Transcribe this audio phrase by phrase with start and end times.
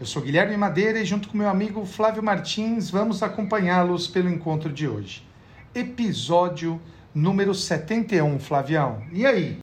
[0.00, 4.72] Eu sou Guilherme Madeira e, junto com meu amigo Flávio Martins, vamos acompanhá-los pelo encontro
[4.72, 5.22] de hoje.
[5.72, 6.82] Episódio
[7.14, 9.06] número 71, Flavião.
[9.12, 9.58] E aí?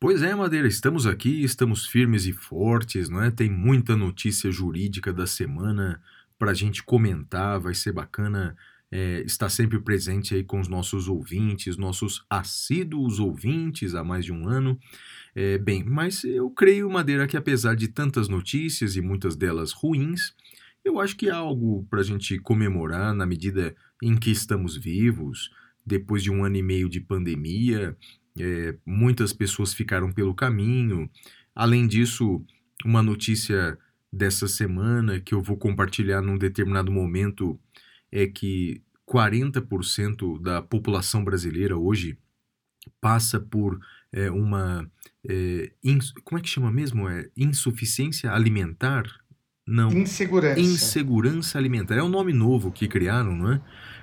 [0.00, 3.30] Pois é, Madeira, estamos aqui, estamos firmes e fortes, não é?
[3.30, 6.02] Tem muita notícia jurídica da semana
[6.36, 8.56] para a gente comentar, vai ser bacana
[8.90, 14.32] é, estar sempre presente aí com os nossos ouvintes, nossos assíduos ouvintes há mais de
[14.32, 14.78] um ano.
[15.40, 20.34] É, bem, mas eu creio, Madeira, que apesar de tantas notícias e muitas delas ruins,
[20.84, 23.72] eu acho que há algo para a gente comemorar na medida
[24.02, 25.48] em que estamos vivos,
[25.86, 27.96] depois de um ano e meio de pandemia,
[28.36, 31.08] é, muitas pessoas ficaram pelo caminho.
[31.54, 32.44] Além disso,
[32.84, 33.78] uma notícia
[34.12, 37.56] dessa semana que eu vou compartilhar num determinado momento
[38.10, 42.18] é que 40% da população brasileira hoje
[43.00, 43.78] passa por
[44.12, 44.90] é, uma.
[45.28, 45.70] É,
[46.24, 47.08] como é que chama mesmo?
[47.08, 49.04] É insuficiência alimentar?
[49.66, 49.90] Não.
[49.92, 50.58] Insegurança.
[50.58, 51.96] Insegurança alimentar.
[51.96, 53.60] É um nome novo que criaram, não é?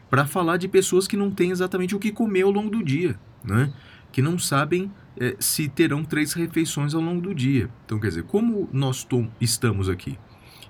[0.08, 3.20] Para falar de pessoas que não têm exatamente o que comer ao longo do dia,
[3.44, 3.74] né?
[4.12, 7.70] Que não sabem eh, se terão três refeições ao longo do dia.
[7.84, 9.08] Então, quer dizer, como nós
[9.42, 10.20] estamos aqui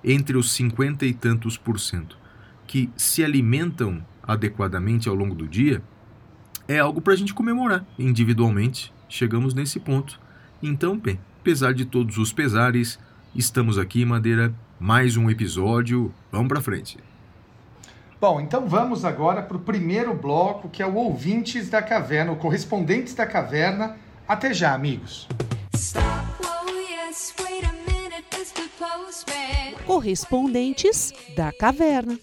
[0.01, 2.17] entre os 50 e tantos por cento
[2.65, 5.83] que se alimentam adequadamente ao longo do dia,
[6.67, 8.93] é algo para a gente comemorar individualmente.
[9.09, 10.19] Chegamos nesse ponto.
[10.61, 12.99] Então, bem, apesar de todos os pesares,
[13.35, 16.13] estamos aqui, Madeira, mais um episódio.
[16.31, 16.97] Vamos para frente.
[18.19, 22.37] Bom, então vamos agora para o primeiro bloco, que é o Ouvintes da Caverna, o
[22.37, 23.97] Correspondentes da Caverna.
[24.27, 25.27] Até já, amigos.
[25.99, 26.55] Oh.
[29.85, 32.17] Correspondentes da Caverna.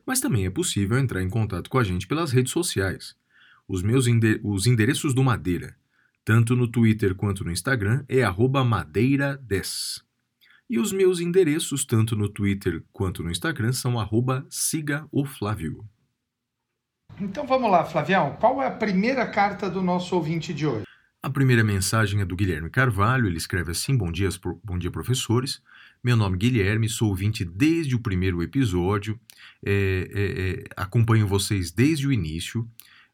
[0.03, 3.15] Mas também é possível entrar em contato com a gente pelas redes sociais.
[3.67, 4.07] Os meus
[4.43, 5.75] os endereços do Madeira,
[6.25, 10.01] tanto no Twitter quanto no Instagram, é arroba madeira10.
[10.73, 15.85] E os meus endereços, tanto no Twitter quanto no Instagram, são arroba siga o Flávio.
[17.21, 18.35] Então vamos lá, Flavião.
[18.39, 20.83] Qual é a primeira carta do nosso ouvinte de hoje?
[21.21, 24.29] A primeira mensagem é do Guilherme Carvalho, ele escreve assim: Bom dia,
[24.63, 25.61] bom dia professores.
[26.03, 29.19] Meu nome é Guilherme, sou ouvinte desde o primeiro episódio,
[29.63, 32.67] é, é, é, acompanho vocês desde o início.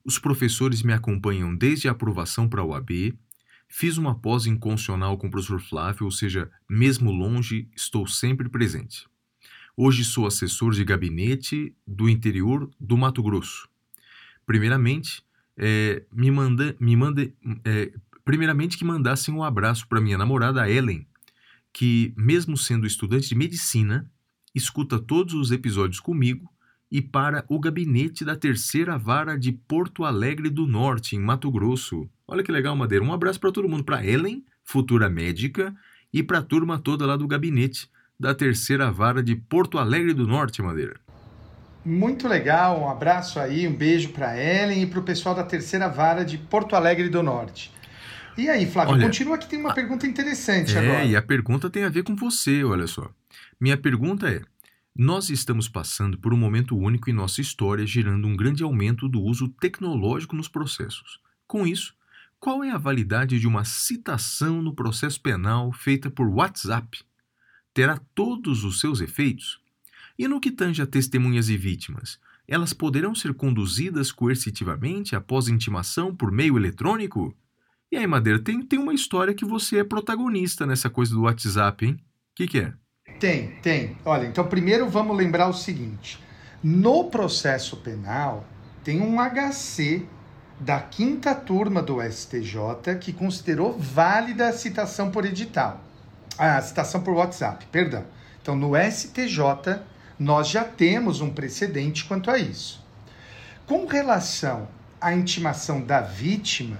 [0.05, 3.19] Os professores me acompanham desde a aprovação para a UAB.
[3.71, 8.49] Fiz uma pós em constitucional com o professor Flávio, ou seja, mesmo longe, estou sempre
[8.49, 9.07] presente.
[9.77, 13.69] Hoje sou assessor de gabinete do interior do Mato Grosso.
[14.43, 15.23] Primeiramente,
[15.55, 17.31] é, me manda, me manda,
[17.63, 17.93] é,
[18.25, 21.07] primeiramente que mandassem um abraço para minha namorada Ellen,
[21.71, 24.11] que mesmo sendo estudante de medicina,
[24.53, 26.51] escuta todos os episódios comigo
[26.91, 32.09] e para o gabinete da terceira vara de Porto Alegre do Norte, em Mato Grosso.
[32.29, 33.03] Olha que legal, Madeira.
[33.03, 35.75] Um abraço para todo mundo, para Ellen, futura médica,
[36.13, 40.27] e para a turma toda lá do gabinete da terceira vara de Porto Alegre do
[40.27, 40.99] Norte, Madeira.
[41.83, 45.87] Muito legal, um abraço aí, um beijo para Ellen e para o pessoal da terceira
[45.87, 47.71] vara de Porto Alegre do Norte.
[48.37, 51.05] E aí, Flávio, Olha, continua que tem uma pergunta interessante É, agora.
[51.05, 53.09] e a pergunta tem a ver com você, olha só.
[53.59, 54.41] Minha pergunta é:
[54.95, 59.21] nós estamos passando por um momento único em nossa história, gerando um grande aumento do
[59.21, 61.19] uso tecnológico nos processos.
[61.47, 61.93] Com isso,
[62.39, 67.03] qual é a validade de uma citação no processo penal feita por WhatsApp?
[67.73, 69.59] Terá todos os seus efeitos?
[70.17, 76.15] E no que tange a testemunhas e vítimas, elas poderão ser conduzidas coercitivamente após intimação
[76.15, 77.35] por meio eletrônico?
[77.91, 81.85] E aí, Madeira, tem, tem uma história que você é protagonista nessa coisa do WhatsApp,
[81.85, 81.93] hein?
[81.93, 82.73] O que, que é?
[83.19, 83.97] Tem, tem.
[84.05, 86.19] Olha, então primeiro vamos lembrar o seguinte:
[86.63, 88.47] no processo penal
[88.83, 90.07] tem um HC
[90.59, 95.81] da quinta turma do STJ que considerou válida a citação por edital.
[96.37, 98.03] Ah, a citação por WhatsApp, perdão.
[98.41, 99.79] Então, no STJ,
[100.17, 102.83] nós já temos um precedente quanto a isso.
[103.65, 104.67] Com relação
[104.99, 106.77] a intimação da vítima,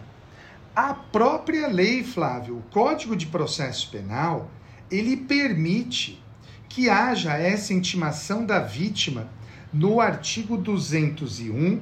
[0.75, 4.49] a própria lei, Flávio, o Código de Processo Penal,
[4.91, 6.21] ele permite
[6.67, 9.27] que haja essa intimação da vítima
[9.71, 11.79] no artigo 201,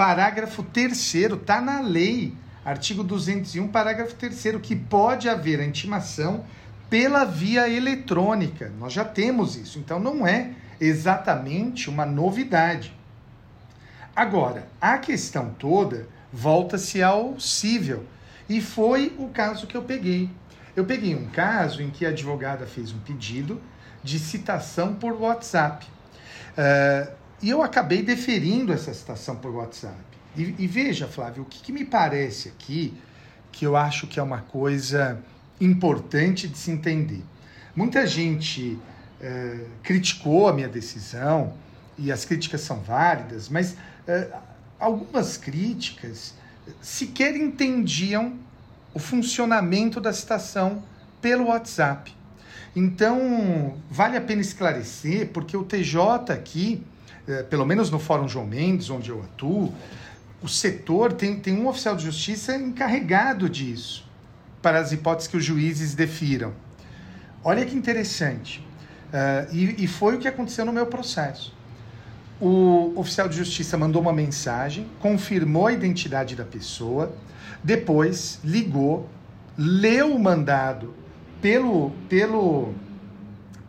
[0.00, 2.32] parágrafo 3 está na lei,
[2.64, 6.46] artigo 201, parágrafo 3 que pode haver a intimação
[6.88, 8.72] pela via eletrônica.
[8.78, 12.96] Nós já temos isso, então não é exatamente uma novidade.
[14.16, 18.06] Agora, a questão toda volta-se ao cível.
[18.48, 20.30] E foi o caso que eu peguei.
[20.74, 23.60] Eu peguei um caso em que a advogada fez um pedido
[24.02, 25.86] de citação por WhatsApp.
[26.56, 29.96] Uh, e eu acabei deferindo essa citação por WhatsApp.
[30.36, 32.94] E, e veja, Flávio, o que, que me parece aqui
[33.50, 35.18] que eu acho que é uma coisa
[35.60, 37.22] importante de se entender.
[37.74, 38.78] Muita gente
[39.20, 41.54] uh, criticou a minha decisão,
[42.00, 44.38] e as críticas são válidas, mas uh,
[44.78, 46.34] algumas críticas
[46.80, 48.38] sequer entendiam
[48.94, 50.82] o funcionamento da citação
[51.20, 52.16] pelo WhatsApp.
[52.74, 56.82] Então, vale a pena esclarecer, porque o TJ aqui, eh,
[57.48, 59.72] pelo menos no Fórum João Mendes, onde eu atuo,
[60.42, 64.08] o setor tem, tem um oficial de justiça encarregado disso,
[64.62, 66.52] para as hipóteses que os juízes defiram.
[67.42, 68.66] Olha que interessante.
[69.08, 71.52] Uh, e, e foi o que aconteceu no meu processo
[72.40, 77.14] o oficial de justiça mandou uma mensagem, confirmou a identidade da pessoa,
[77.62, 79.08] depois ligou,
[79.58, 80.94] leu o mandado
[81.42, 82.74] pelo, pelo,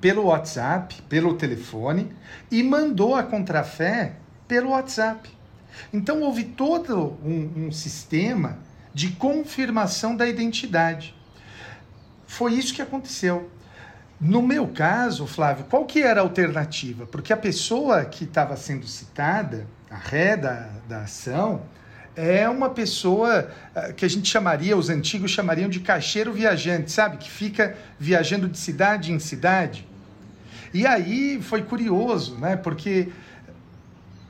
[0.01, 2.11] pelo WhatsApp, pelo telefone
[2.49, 4.15] e mandou a contrafé
[4.47, 5.29] pelo WhatsApp.
[5.93, 8.57] Então houve todo um, um sistema
[8.93, 11.15] de confirmação da identidade.
[12.27, 13.49] Foi isso que aconteceu.
[14.19, 17.05] No meu caso, Flávio, qual que era a alternativa?
[17.05, 21.63] Porque a pessoa que estava sendo citada, a ré da, da ação,
[22.15, 27.17] é uma pessoa ah, que a gente chamaria, os antigos chamariam de caixeiro viajante, sabe?
[27.17, 29.87] Que fica viajando de cidade em cidade.
[30.73, 32.55] E aí foi curioso, né?
[32.55, 33.09] Porque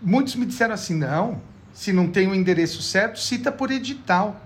[0.02, 1.42] muitos me disseram assim: não,
[1.74, 4.42] se não tem o endereço certo, cita por edital.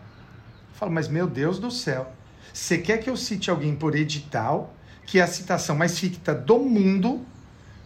[0.69, 2.11] Eu falo, mas meu Deus do céu,
[2.53, 4.75] você quer que eu cite alguém por edital?
[5.05, 7.25] que é a citação mais ficta do mundo,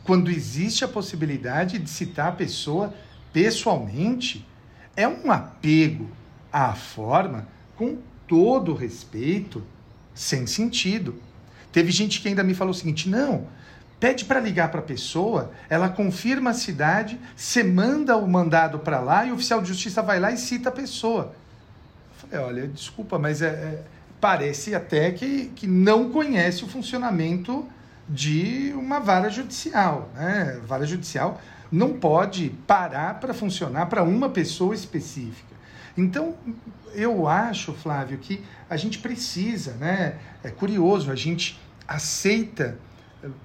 [0.03, 2.93] quando existe a possibilidade de citar a pessoa
[3.33, 4.47] pessoalmente,
[4.95, 6.09] é um apego
[6.51, 7.97] à forma com
[8.27, 9.63] todo respeito,
[10.13, 11.21] sem sentido.
[11.71, 13.47] Teve gente que ainda me falou o seguinte: não,
[13.99, 18.99] pede para ligar para a pessoa, ela confirma a cidade, você manda o mandado para
[18.99, 21.33] lá e o oficial de justiça vai lá e cita a pessoa.
[22.23, 23.83] Eu falei: olha, desculpa, mas é, é
[24.19, 27.67] parece até que, que não conhece o funcionamento
[28.07, 30.09] de uma vara judicial.
[30.15, 30.59] Né?
[30.65, 31.39] Vara judicial
[31.71, 35.55] não pode parar para funcionar para uma pessoa específica.
[35.95, 36.35] Então,
[36.93, 40.15] eu acho, Flávio, que a gente precisa, né?
[40.43, 42.77] É curioso, a gente aceita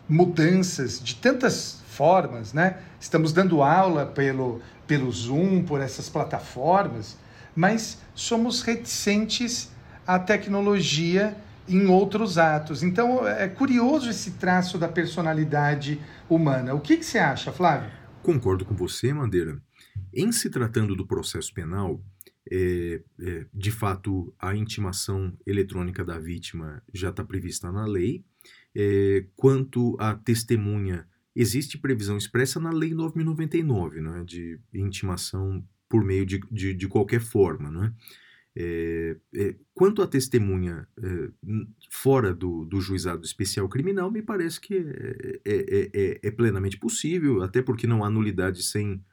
[0.08, 2.78] mudanças de tantas formas, né?
[3.00, 7.16] Estamos dando aula pelo, pelo Zoom, por essas plataformas,
[7.54, 9.70] mas somos reticentes
[10.06, 11.36] a tecnologia
[11.68, 12.82] em outros atos.
[12.82, 16.74] Então é curioso esse traço da personalidade humana.
[16.74, 17.90] O que, que você acha, Flávio?
[18.22, 19.60] Concordo com você, Mandeira.
[20.12, 22.00] Em se tratando do processo penal,
[22.50, 28.24] é, é, de fato, a intimação eletrônica da vítima já está prevista na lei.
[28.76, 36.26] É, quanto à testemunha, existe previsão expressa na Lei 9.099, né, de intimação por meio
[36.26, 37.70] de, de, de qualquer forma.
[37.70, 37.94] Né?
[38.56, 40.86] É, é, quanto à testemunha
[41.90, 47.42] fora do, do, juizado especial criminal, me parece que é é, é, é, plenamente possível,
[47.42, 49.04] até porque não há nulidade sem,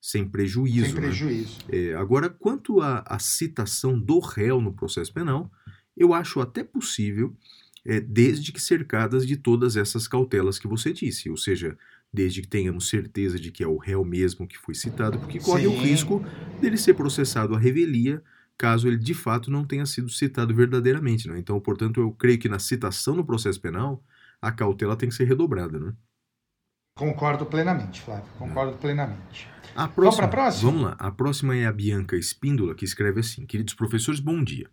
[0.00, 0.86] sem prejuízo.
[0.86, 1.00] Sem né?
[1.00, 1.58] prejuízo.
[1.68, 1.94] Né?
[1.94, 5.50] agora, quanto à, à, citação do réu no processo penal,
[5.96, 7.36] eu acho até possível,
[7.84, 11.76] desde que cercadas de todas essas cautelas que você disse, ou seja,
[12.12, 15.62] desde que tenhamos certeza de que é o réu mesmo que foi citado, porque corre
[15.62, 15.68] Sim.
[15.68, 16.24] o risco
[16.60, 18.22] dele ser processado à revelia
[18.60, 21.26] caso ele de fato não tenha sido citado verdadeiramente.
[21.26, 21.38] Né?
[21.38, 24.04] Então, portanto, eu creio que na citação no processo penal,
[24.40, 25.78] a cautela tem que ser redobrada.
[25.80, 25.94] Né?
[26.94, 28.30] Concordo plenamente, Flávio.
[28.38, 28.76] Concordo é.
[28.76, 29.48] plenamente.
[29.74, 30.70] A próxima, vamos para a próxima?
[30.70, 30.96] Vamos lá.
[30.98, 34.68] A próxima é a Bianca Espíndola, que escreve assim: Queridos professores, bom dia.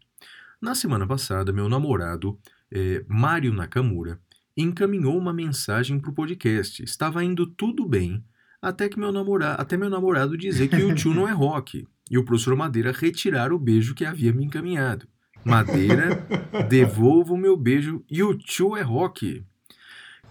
[0.62, 2.38] Na semana passada, meu namorado,
[2.72, 4.20] é, Mário Nakamura,
[4.56, 6.84] encaminhou uma mensagem para o podcast.
[6.84, 8.24] Estava indo tudo bem,
[8.62, 12.18] até que meu namorado, até meu namorado dizer que o tio não é rock e
[12.18, 15.08] o professor Madeira retirar o beijo que havia me encaminhado.
[15.46, 16.26] Madeira,
[16.68, 19.44] devolva o meu beijo e o tio é rock.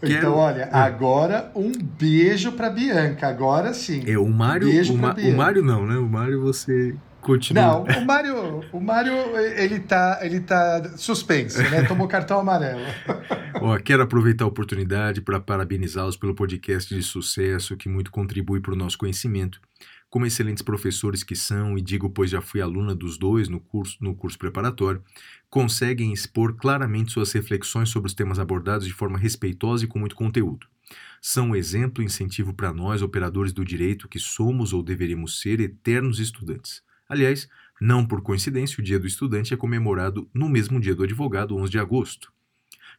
[0.00, 0.70] Quero- Então, olha, É.
[0.76, 3.28] agora um beijo pra Bianca.
[3.28, 4.02] Agora sim.
[4.06, 4.68] É, o Mário.
[4.68, 5.32] Beijo O, Ma- Bianca.
[5.32, 5.96] o Mário não, né?
[5.96, 6.94] O Mário você
[7.26, 7.62] continua.
[7.62, 9.12] Não, o Mário, o Mário,
[9.58, 11.82] ele tá, ele tá suspenso, né?
[11.82, 12.80] Tomou cartão amarelo.
[13.60, 18.74] Ó, quero aproveitar a oportunidade para parabenizá-los pelo podcast de sucesso que muito contribui para
[18.74, 19.60] o nosso conhecimento.
[20.08, 23.96] Como excelentes professores que são, e digo pois já fui aluna dos dois no curso,
[24.00, 25.02] no curso preparatório,
[25.50, 30.14] conseguem expor claramente suas reflexões sobre os temas abordados de forma respeitosa e com muito
[30.14, 30.68] conteúdo.
[31.20, 35.60] São um exemplo e incentivo para nós, operadores do direito, que somos ou deveríamos ser
[35.60, 36.86] eternos estudantes.
[37.08, 37.48] Aliás,
[37.80, 41.70] não por coincidência, o Dia do Estudante é comemorado no mesmo dia do advogado, 11
[41.70, 42.32] de agosto.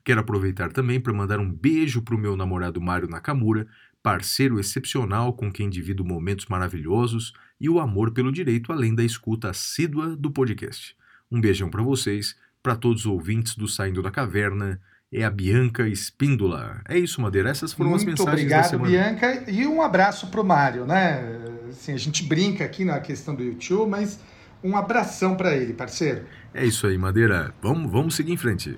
[0.03, 3.67] Quero aproveitar também para mandar um beijo para o meu namorado Mário Nakamura,
[4.01, 9.49] parceiro excepcional com quem divido momentos maravilhosos e o amor pelo direito, além da escuta
[9.49, 10.95] assídua do podcast.
[11.29, 14.79] Um beijão para vocês, para todos os ouvintes do Saindo da Caverna.
[15.11, 16.81] É a Bianca Espíndola.
[16.87, 17.49] É isso, Madeira.
[17.49, 18.89] Essas foram as Muito mensagens da obrigado, semana.
[18.89, 19.49] Bianca.
[19.49, 21.56] E um abraço pro Mário, né?
[21.69, 24.19] Assim, a gente brinca aqui na questão do YouTube, mas
[24.63, 26.25] um abração para ele, parceiro.
[26.53, 27.53] É isso aí, Madeira.
[27.61, 28.77] Vamos, vamos seguir em frente.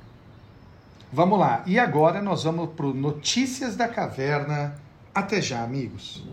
[1.12, 1.64] Vamos lá.
[1.66, 4.76] E agora nós vamos pro Notícias da Caverna.
[5.14, 6.24] Até já, amigos.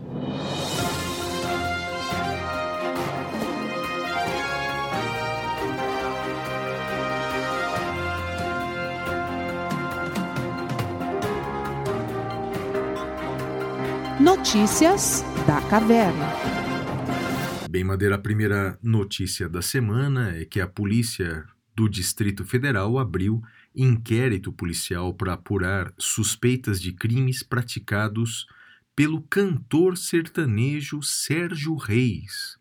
[14.19, 16.27] Notícias da Caverna.
[17.69, 23.41] Bem, Madeira, a primeira notícia da semana é que a polícia do Distrito Federal abriu
[23.75, 28.45] inquérito policial para apurar suspeitas de crimes praticados
[28.95, 32.57] pelo cantor sertanejo Sérgio Reis.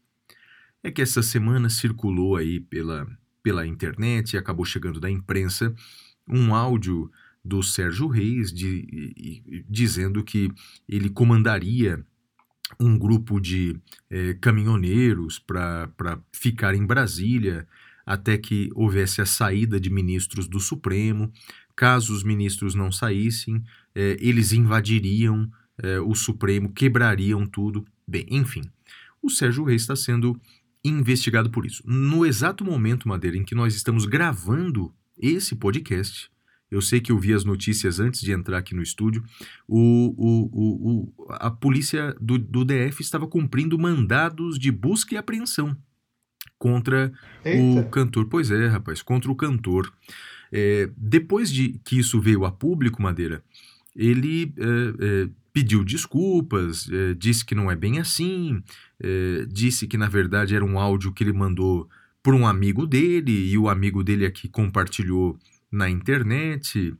[0.82, 3.06] É que essa semana circulou aí pela,
[3.42, 5.74] pela internet e acabou chegando da imprensa
[6.28, 7.10] um áudio
[7.44, 10.50] do Sérgio Reis de- e- e- dizendo que
[10.88, 12.04] ele comandaria
[12.80, 13.78] um grupo de
[14.10, 17.66] eh, caminhoneiros para ficar em Brasília
[18.04, 21.32] até que houvesse a saída de ministros do Supremo.
[21.74, 23.62] Caso os ministros não saíssem,
[23.94, 25.50] eh, eles invadiriam
[25.82, 27.84] eh, o Supremo, quebrariam tudo.
[28.06, 28.62] Bem, enfim,
[29.22, 30.40] o Sérgio Reis está sendo
[30.84, 31.82] investigado por isso.
[31.84, 36.30] No exato momento, Madeira, em que nós estamos gravando esse podcast,
[36.70, 39.22] eu sei que eu vi as notícias antes de entrar aqui no estúdio,
[39.68, 40.90] o, o, o,
[41.28, 45.76] o- a polícia do, do DF estava cumprindo mandados de busca e apreensão
[46.58, 47.12] contra
[47.44, 47.84] o Eita.
[47.90, 48.26] cantor.
[48.26, 49.92] Pois é, rapaz, contra o cantor.
[50.52, 53.42] É, depois de que isso veio a público, Madeira,
[53.94, 58.62] ele é, é, pediu desculpas, é, disse que não é bem assim,
[59.00, 61.88] é, disse que na verdade era um áudio que ele mandou
[62.22, 65.38] por um amigo dele e o amigo dele aqui compartilhou
[65.70, 66.94] na internet.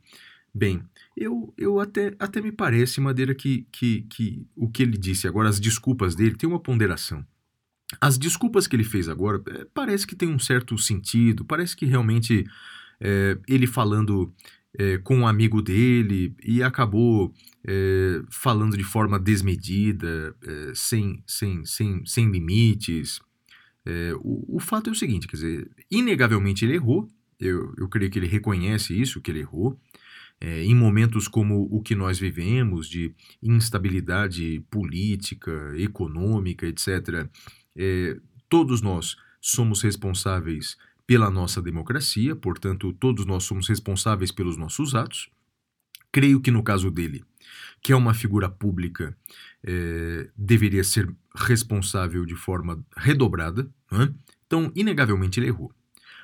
[0.53, 0.81] Bem,
[1.15, 5.49] eu, eu até, até me parece, Madeira, que, que, que o que ele disse agora,
[5.49, 7.25] as desculpas dele, tem uma ponderação.
[8.01, 11.85] As desculpas que ele fez agora eh, parece que tem um certo sentido, parece que
[11.85, 12.45] realmente
[12.99, 14.33] eh, ele falando
[14.77, 17.33] eh, com um amigo dele e acabou
[17.65, 23.21] eh, falando de forma desmedida, eh, sem, sem, sem, sem limites.
[23.85, 27.07] Eh, o, o fato é o seguinte, quer dizer, inegavelmente ele errou,
[27.39, 29.79] eu, eu creio que ele reconhece isso, que ele errou.
[30.39, 37.27] É, em momentos como o que nós vivemos, de instabilidade política, econômica, etc.,
[37.75, 38.17] é,
[38.47, 40.77] todos nós somos responsáveis
[41.07, 45.29] pela nossa democracia, portanto, todos nós somos responsáveis pelos nossos atos.
[46.11, 47.23] Creio que no caso dele,
[47.81, 49.17] que é uma figura pública,
[49.63, 53.69] é, deveria ser responsável de forma redobrada.
[53.91, 54.13] né?
[54.45, 55.71] Então, inegavelmente, ele errou.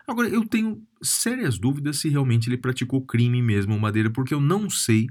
[0.07, 4.69] Agora, eu tenho sérias dúvidas se realmente ele praticou crime mesmo, Madeira, porque eu não
[4.69, 5.07] sei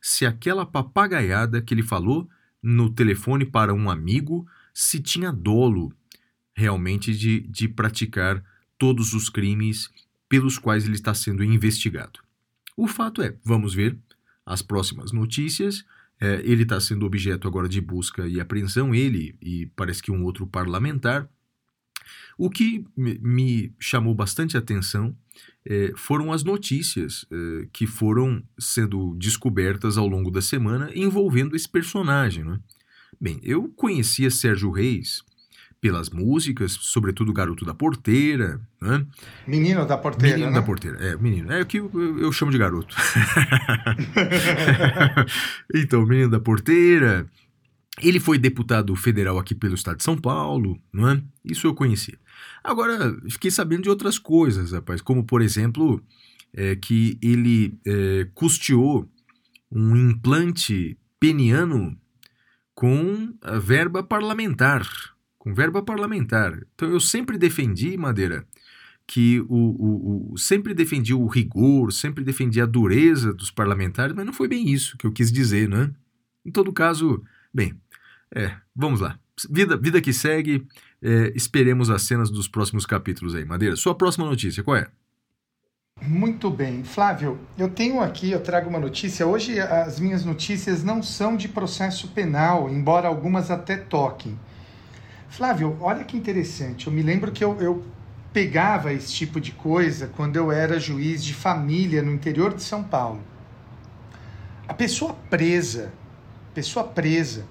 [0.00, 2.28] se aquela papagaiada que ele falou
[2.62, 5.92] no telefone para um amigo se tinha dolo
[6.54, 8.42] realmente de, de praticar
[8.76, 9.90] todos os crimes
[10.28, 12.20] pelos quais ele está sendo investigado.
[12.76, 13.98] O fato é, vamos ver
[14.46, 15.84] as próximas notícias.
[16.20, 20.24] É, ele está sendo objeto agora de busca e apreensão, ele e parece que um
[20.24, 21.28] outro parlamentar.
[22.36, 25.14] O que me- chamou bastante atenção
[25.66, 31.68] eh, foram as notícias eh, que foram sendo descobertas ao longo da semana envolvendo esse
[31.68, 32.44] personagem.
[32.44, 32.58] Né?
[33.20, 35.22] Bem, eu conhecia Sérgio Reis
[35.80, 39.06] pelas músicas, sobretudo Garoto da Porteira, né?
[39.46, 40.58] Menino da porteira, menino né?
[40.58, 42.96] da Porteira, é, menino, é o que eu chamo de garoto.
[45.74, 47.26] então, Menino da Porteira,
[48.00, 51.22] ele foi deputado federal aqui pelo estado de São Paulo, não é?
[51.44, 52.18] Isso eu conhecia.
[52.62, 56.02] Agora, fiquei sabendo de outras coisas, rapaz, como, por exemplo,
[56.52, 59.08] é, que ele é, custeou
[59.70, 61.96] um implante peniano
[62.74, 64.86] com a verba parlamentar.
[65.38, 66.58] Com verba parlamentar.
[66.74, 68.46] Então eu sempre defendi, Madeira,
[69.06, 74.26] que o, o, o, sempre defendi o rigor, sempre defendi a dureza dos parlamentares, mas
[74.26, 75.90] não foi bem isso que eu quis dizer, né?
[76.44, 77.74] Em todo caso, bem,
[78.34, 79.18] é, vamos lá.
[79.50, 80.66] Vida, vida que segue,
[81.02, 83.44] é, esperemos as cenas dos próximos capítulos aí.
[83.44, 84.88] Madeira, sua próxima notícia, qual é?
[86.02, 86.84] Muito bem.
[86.84, 89.26] Flávio, eu tenho aqui, eu trago uma notícia.
[89.26, 94.38] Hoje as minhas notícias não são de processo penal, embora algumas até toquem.
[95.28, 96.86] Flávio, olha que interessante.
[96.86, 97.84] Eu me lembro que eu, eu
[98.32, 102.82] pegava esse tipo de coisa quando eu era juiz de família no interior de São
[102.82, 103.20] Paulo.
[104.66, 105.92] A pessoa presa,
[106.54, 107.44] pessoa presa,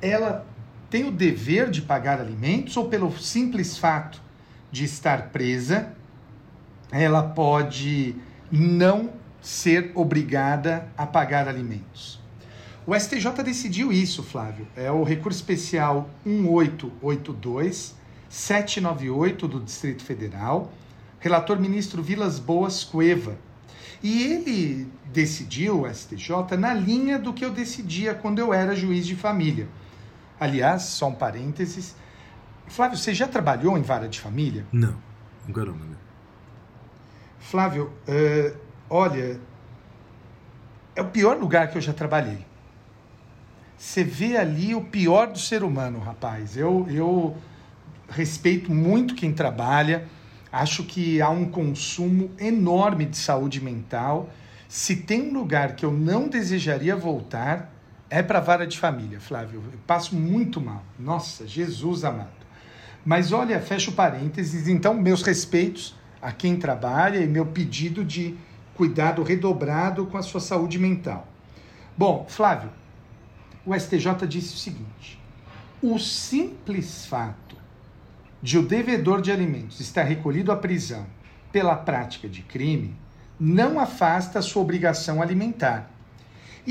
[0.00, 0.46] ela
[0.88, 4.20] tem o dever de pagar alimentos ou pelo simples fato
[4.70, 5.94] de estar presa,
[6.90, 8.16] ela pode
[8.50, 12.20] não ser obrigada a pagar alimentos.
[12.86, 14.66] O STJ decidiu isso, Flávio.
[14.74, 17.94] É o recurso especial 1882
[18.28, 20.72] 798 do Distrito Federal,
[21.18, 23.36] relator ministro Vilas Boas Cueva.
[24.02, 29.04] E ele decidiu, o STJ, na linha do que eu decidia quando eu era juiz
[29.04, 29.68] de família.
[30.40, 31.94] Aliás, só um parênteses.
[32.66, 34.64] Flávio, você já trabalhou em vara de família?
[34.72, 34.96] Não,
[35.46, 35.96] nunca não, né?
[37.38, 38.56] Flávio, uh,
[38.88, 39.38] olha,
[40.96, 42.46] é o pior lugar que eu já trabalhei.
[43.76, 46.56] Você vê ali o pior do ser humano, rapaz.
[46.56, 47.36] Eu, eu
[48.08, 50.06] respeito muito quem trabalha,
[50.52, 54.30] acho que há um consumo enorme de saúde mental.
[54.68, 57.72] Se tem um lugar que eu não desejaria voltar,
[58.10, 59.62] é para vara de família, Flávio.
[59.72, 60.84] Eu passo muito mal.
[60.98, 62.28] Nossa, Jesus amado.
[63.04, 68.36] Mas olha, fecho parênteses, então, meus respeitos a quem trabalha e meu pedido de
[68.74, 71.26] cuidado redobrado com a sua saúde mental.
[71.96, 72.70] Bom, Flávio,
[73.64, 75.18] o STJ disse o seguinte:
[75.80, 77.56] o simples fato
[78.42, 81.06] de o devedor de alimentos estar recolhido à prisão
[81.52, 82.94] pela prática de crime
[83.38, 85.90] não afasta a sua obrigação alimentar.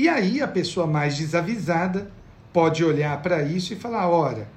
[0.00, 2.10] E aí a pessoa mais desavisada
[2.54, 4.48] pode olhar para isso e falar: ora,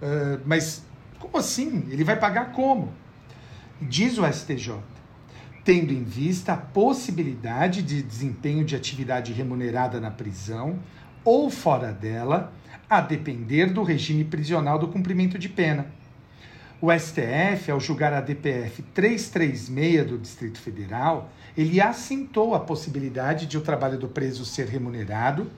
[0.00, 0.84] uh, mas
[1.18, 1.88] como assim?
[1.90, 2.92] Ele vai pagar como?
[3.80, 4.74] Diz o STJ,
[5.64, 10.78] tendo em vista a possibilidade de desempenho de atividade remunerada na prisão
[11.24, 12.52] ou fora dela,
[12.88, 15.86] a depender do regime prisional do cumprimento de pena.
[16.84, 23.56] O STF, ao julgar a DPF 336 do Distrito Federal, ele assentou a possibilidade de
[23.56, 25.48] o trabalho do preso ser remunerado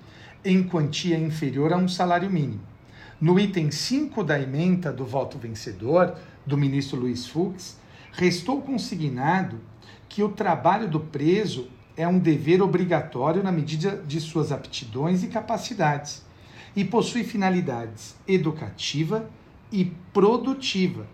[0.44, 2.60] em quantia inferior a um salário mínimo.
[3.18, 7.78] No item 5 da emenda do voto vencedor, do ministro Luiz Fux,
[8.12, 9.58] restou consignado
[10.10, 15.28] que o trabalho do preso é um dever obrigatório na medida de suas aptidões e
[15.28, 16.22] capacidades
[16.76, 19.26] e possui finalidades educativa
[19.74, 21.04] e produtiva,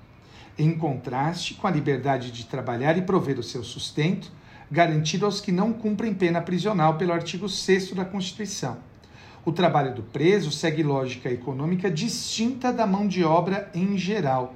[0.59, 4.31] em contraste com a liberdade de trabalhar e prover o seu sustento,
[4.71, 8.77] garantido aos que não cumprem pena prisional pelo artigo 6 da Constituição.
[9.47, 14.55] O trabalho do preso segue lógica econômica distinta da mão de obra em geral.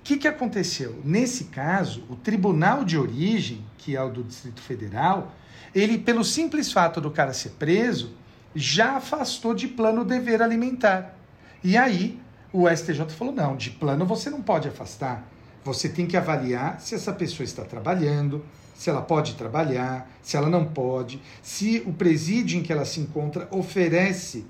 [0.00, 1.00] O que, que aconteceu?
[1.02, 5.32] Nesse caso, o tribunal de origem, que é o do Distrito Federal,
[5.74, 8.12] ele, pelo simples fato do cara ser preso,
[8.54, 11.16] já afastou de plano o dever alimentar.
[11.64, 12.20] E aí,
[12.52, 15.28] o STJ falou: não, de plano você não pode afastar.
[15.64, 20.50] Você tem que avaliar se essa pessoa está trabalhando, se ela pode trabalhar, se ela
[20.50, 24.44] não pode, se o presídio em que ela se encontra oferece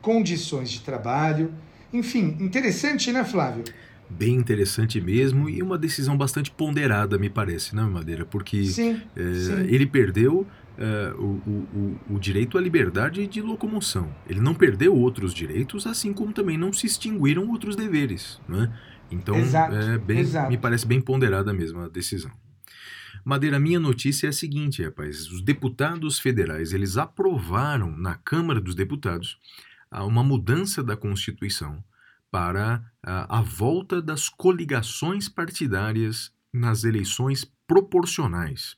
[0.00, 1.52] condições de trabalho.
[1.92, 3.64] Enfim, interessante, né, Flávio?
[4.08, 8.24] Bem interessante mesmo e uma decisão bastante ponderada, me parece, né, Madeira?
[8.24, 9.66] Porque sim, é, sim.
[9.68, 14.14] ele perdeu é, o, o, o, direito à liberdade de locomoção.
[14.28, 18.40] Ele não perdeu outros direitos, assim como também não se extinguiram outros deveres.
[18.48, 18.72] Né?
[19.10, 20.50] Então, Exato, é bem, exato.
[20.50, 22.32] me parece bem ponderada mesmo a decisão.
[23.24, 25.30] Madeira, minha notícia é a seguinte, rapaz.
[25.30, 29.38] Os deputados federais, eles aprovaram na Câmara dos Deputados
[29.90, 31.82] ah, uma mudança da Constituição
[32.30, 38.76] para a, a volta das coligações partidárias nas eleições proporcionais.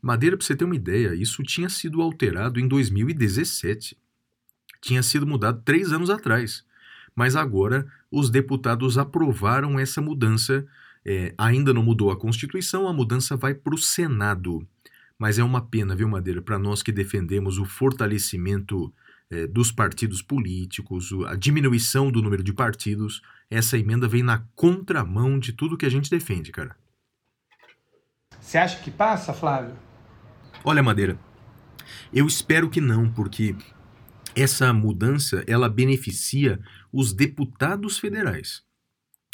[0.00, 3.96] Madeira, para você ter uma ideia, isso tinha sido alterado em 2017.
[4.80, 6.64] Tinha sido mudado três anos atrás.
[7.14, 10.66] Mas agora os deputados aprovaram essa mudança.
[11.04, 14.66] É, ainda não mudou a Constituição, a mudança vai para o Senado.
[15.18, 18.92] Mas é uma pena, viu, Madeira, para nós que defendemos o fortalecimento
[19.30, 23.22] é, dos partidos políticos, a diminuição do número de partidos.
[23.50, 26.76] Essa emenda vem na contramão de tudo que a gente defende, cara.
[28.40, 29.74] Você acha que passa, Flávio?
[30.64, 31.18] Olha, Madeira,
[32.12, 33.54] Eu espero que não, porque
[34.34, 36.60] essa mudança ela beneficia
[36.92, 38.62] os deputados federais.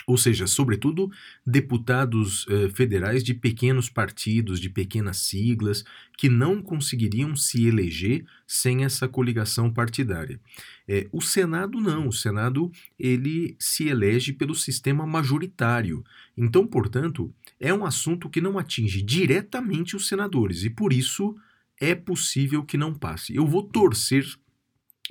[0.06, 1.10] Ou seja, sobretudo
[1.44, 5.84] deputados eh, federais de pequenos partidos, de pequenas siglas,
[6.16, 10.38] que não conseguiriam se eleger sem essa coligação partidária.
[10.86, 16.04] Eh, o Senado não, o Senado ele se elege pelo sistema majoritário.
[16.36, 21.34] Então, portanto, é um assunto que não atinge diretamente os senadores e por isso
[21.80, 23.34] é possível que não passe.
[23.34, 24.24] Eu vou torcer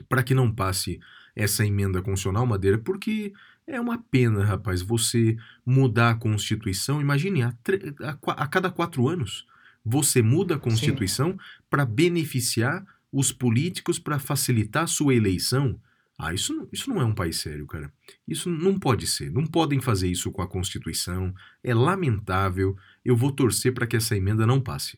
[0.10, 0.99] para que não passe
[1.36, 3.34] essa emenda constitucional, Madeira, porque
[3.67, 7.01] é uma pena, rapaz, você mudar a Constituição.
[7.01, 7.53] Imagine, a,
[8.01, 9.45] a a cada quatro anos
[9.84, 11.38] você muda a Constituição
[11.69, 15.79] para beneficiar os políticos, para facilitar a sua eleição.
[16.17, 17.91] Ah, isso, isso não é um país sério, cara.
[18.28, 19.32] Isso não pode ser.
[19.32, 21.34] Não podem fazer isso com a Constituição.
[21.63, 22.75] É lamentável.
[23.04, 24.97] Eu vou torcer para que essa emenda não passe.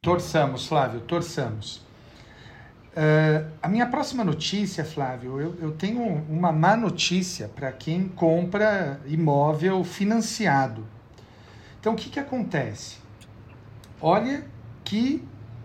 [0.00, 1.82] Torçamos, Flávio, torçamos.
[2.94, 9.00] Eh, a minha próxima notícia, Flávio, eu, eu tenho uma má notícia para quem compra
[9.06, 10.86] imóvel financiado.
[11.80, 12.98] Então, o que, que acontece?
[14.00, 14.44] Olha
[14.84, 15.22] que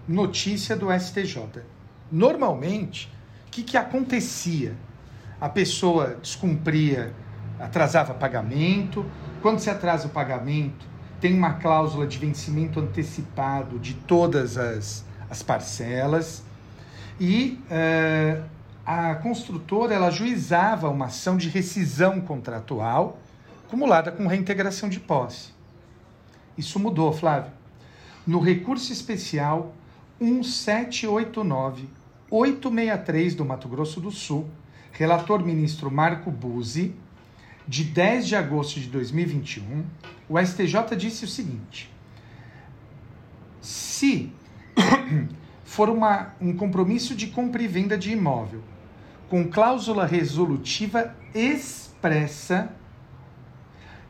[0.07, 1.63] notícia do STJ.
[2.11, 3.11] Normalmente,
[3.57, 4.75] que, que acontecia?
[5.41, 7.13] A pessoa descumpria,
[7.59, 9.05] atrasava pagamento.
[9.41, 10.85] Quando se atrasa o pagamento,
[11.19, 16.43] tem uma cláusula de vencimento antecipado de todas as, as parcelas.
[17.19, 18.41] E eh,
[18.85, 23.19] a construtora ela ajuizava uma ação de rescisão contratual
[23.65, 25.49] acumulada com reintegração de posse.
[26.57, 27.51] Isso mudou, Flávio.
[28.25, 29.73] No recurso especial
[32.31, 34.49] 1789-863 do Mato Grosso do Sul,
[34.91, 36.93] relator ministro Marco Buzzi,
[37.67, 39.85] de 10 de agosto de 2021,
[40.29, 41.91] o STJ disse o seguinte:
[43.61, 44.31] se
[45.63, 48.61] for uma, um compromisso de compra e venda de imóvel
[49.29, 52.71] com cláusula resolutiva expressa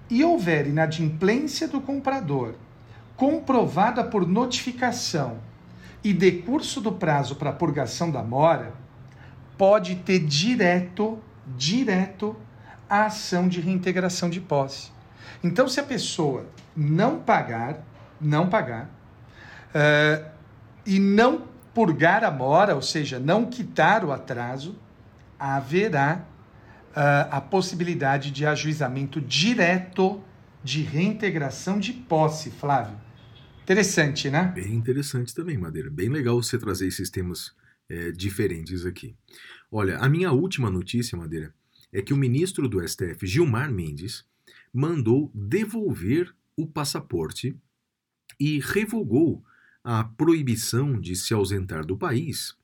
[0.09, 2.55] e houver inadimplência do comprador
[3.15, 5.39] comprovada por notificação
[6.07, 8.71] e decurso do prazo para purgação da mora,
[9.57, 12.33] pode ter direto, direto
[12.89, 14.89] a ação de reintegração de posse.
[15.43, 17.83] Então, se a pessoa não pagar,
[18.21, 18.89] não pagar,
[19.73, 20.23] eh,
[20.85, 21.43] e não
[21.73, 24.79] purgar a mora, ou seja, não quitar o atraso,
[25.37, 26.21] haverá
[26.95, 30.23] ah, a possibilidade de ajuizamento direto
[30.63, 33.06] de reintegração de posse, Flávio.
[33.67, 34.45] Interessante, né?
[34.55, 35.89] Bem interessante também, Madeira.
[35.89, 37.53] Bem legal você trazer esses temas
[37.89, 39.13] é, diferentes aqui.
[39.69, 41.53] Olha, a minha última notícia, Madeira,
[41.91, 44.25] é que o ministro do STF, Gilmar Mendes,
[44.73, 47.59] mandou devolver o passaporte
[48.39, 49.43] e revogou
[49.83, 52.55] a proibição de se ausentar do país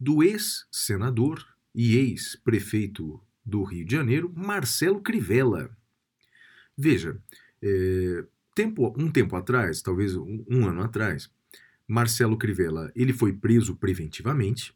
[0.00, 5.70] do ex-senador e ex-prefeito do Rio de Janeiro, Marcelo Crivella.
[6.76, 7.16] Veja,
[7.62, 8.24] é,
[8.58, 11.30] tempo, um tempo atrás, talvez um, um ano atrás,
[11.86, 14.74] Marcelo Crivella ele foi preso preventivamente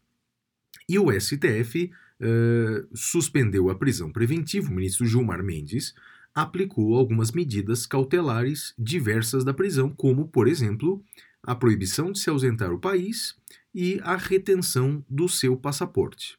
[0.88, 1.90] e o STF
[2.20, 4.70] eh, suspendeu a prisão preventiva.
[4.70, 5.94] O ministro Gilmar Mendes
[6.32, 11.04] aplicou algumas medidas cautelares diversas da prisão, como, por exemplo,
[11.42, 13.34] a proibição de se ausentar do país
[13.74, 16.38] e a retenção do seu passaporte.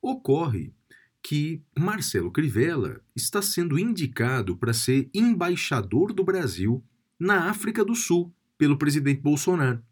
[0.00, 0.72] Ocorre
[1.22, 6.82] que Marcelo Crivella está sendo indicado para ser embaixador do Brasil
[7.18, 9.82] na África do Sul pelo presidente Bolsonaro.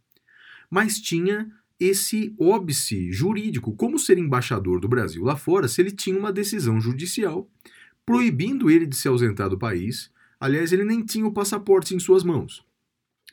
[0.71, 6.19] Mas tinha esse óbice jurídico, como ser embaixador do Brasil lá fora, se ele tinha
[6.19, 7.49] uma decisão judicial
[8.05, 10.11] proibindo ele de se ausentar do país.
[10.41, 12.65] Aliás, ele nem tinha o passaporte em suas mãos.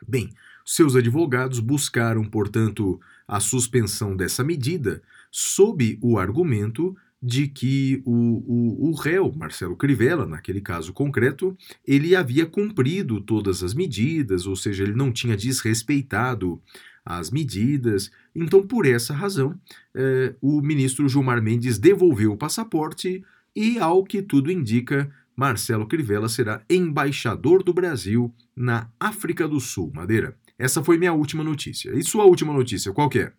[0.06, 0.34] Bem,
[0.66, 6.96] seus advogados buscaram, portanto, a suspensão dessa medida sob o argumento
[7.26, 13.64] de que o, o, o réu, Marcelo Crivella, naquele caso concreto, ele havia cumprido todas
[13.64, 16.62] as medidas, ou seja, ele não tinha desrespeitado
[17.04, 18.12] as medidas.
[18.36, 19.60] Então, por essa razão,
[19.96, 23.24] eh, o ministro Gilmar Mendes devolveu o passaporte
[23.56, 29.92] e, ao que tudo indica, Marcelo Crivella será embaixador do Brasil na África do Sul.
[29.96, 31.92] Madeira, essa foi minha última notícia.
[31.96, 33.34] E sua última notícia, qual é?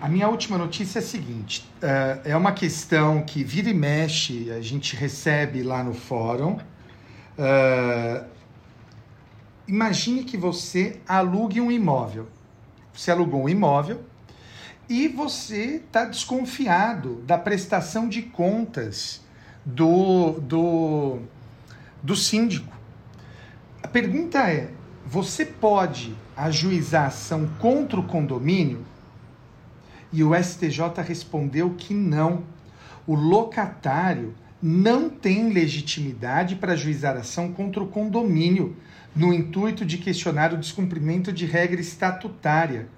[0.00, 4.50] A minha última notícia é a seguinte: eh, é uma questão que vira e mexe,
[4.50, 6.58] a gente recebe lá no fórum.
[7.38, 8.24] Eh,
[9.68, 12.28] imagine que você alugue um imóvel.
[12.92, 14.02] Você alugou um imóvel
[14.88, 19.22] e você está desconfiado da prestação de contas
[19.64, 21.20] do, do,
[22.02, 22.76] do síndico.
[23.82, 24.70] A pergunta é:
[25.06, 28.84] você pode ajuizar ação contra o condomínio?
[30.12, 32.44] E o STJ respondeu que não.
[33.06, 38.76] O locatário não tem legitimidade para ajuizar ação contra o condomínio,
[39.14, 42.88] no intuito de questionar o descumprimento de regra estatutária,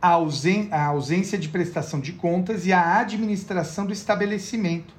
[0.00, 4.92] a, ausen a ausência de prestação de contas e a administração do estabelecimento.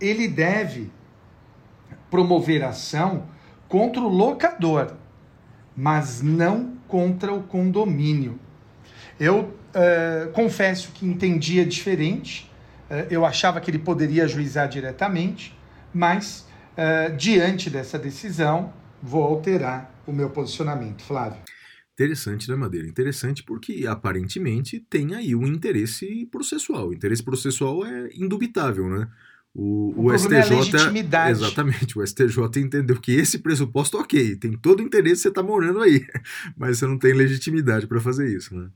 [0.00, 0.90] Ele deve
[2.10, 3.24] promover ação
[3.68, 4.94] contra o locador,
[5.76, 8.38] mas não contra o condomínio.
[9.18, 12.50] Eu uh, confesso que entendia diferente,
[12.90, 15.56] uh, eu achava que ele poderia ajuizar diretamente,
[15.92, 21.02] mas uh, diante dessa decisão, vou alterar o meu posicionamento.
[21.02, 21.40] Flávio.
[21.92, 22.88] Interessante, né, Madeira?
[22.88, 26.88] Interessante porque aparentemente tem aí um interesse processual.
[26.88, 29.06] O interesse processual é indubitável, né?
[29.52, 30.36] O, O, o, STJ.
[30.36, 31.30] é a legitimidade.
[31.32, 35.80] Exatamente, o STJ entendeu que esse pressuposto, ok, tem todo o interesse, você está morando
[35.80, 36.06] aí,
[36.56, 38.68] mas você não tem legitimidade para fazer isso, né?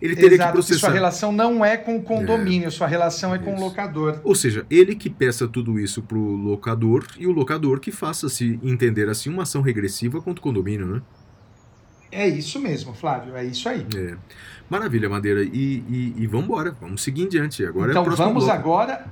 [0.00, 0.92] Ele teria Exato, que porque sua processar.
[0.94, 3.64] relação não é com o condomínio, sua relação é com o Isso.
[3.64, 4.20] locador.
[4.24, 8.58] Ou seja, ele que peça tudo isso pro locador e o locador que faça se
[8.62, 11.02] entender assim uma ação regressiva contra o condomínio, né?
[12.10, 13.86] É isso mesmo, Flávio, é isso aí.
[13.96, 14.16] É.
[14.68, 15.42] Maravilha, Madeira.
[15.42, 15.48] E,
[15.88, 17.64] e, e vamos embora, vamos seguir em diante.
[17.66, 18.58] Agora é o então próximo vamos bloco.
[18.58, 19.06] agora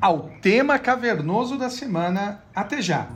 [0.00, 2.42] ao tema cavernoso da semana.
[2.54, 3.08] Até já.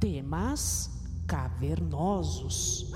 [0.00, 0.90] Temas
[1.26, 2.92] cavernosos.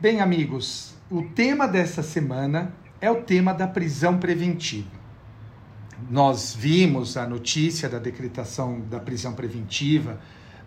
[0.00, 4.98] Bem, amigos, o tema dessa semana é o tema da prisão preventiva.
[6.10, 10.20] Nós vimos a notícia da decretação da prisão preventiva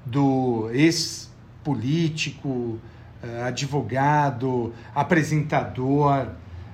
[0.05, 2.79] do ex-político,
[3.23, 6.27] eh, advogado, apresentador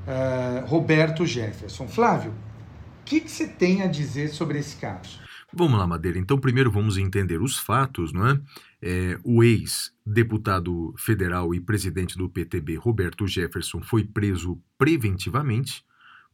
[0.07, 1.87] eh, Roberto Jefferson.
[1.87, 5.19] Flávio, o que, que você tem a dizer sobre esse caso?
[5.53, 6.17] Vamos lá, Madeira.
[6.17, 8.39] Então, primeiro vamos entender os fatos, não é?
[8.81, 15.83] É, o ex-deputado federal e presidente do PTB, Roberto Jefferson, foi preso preventivamente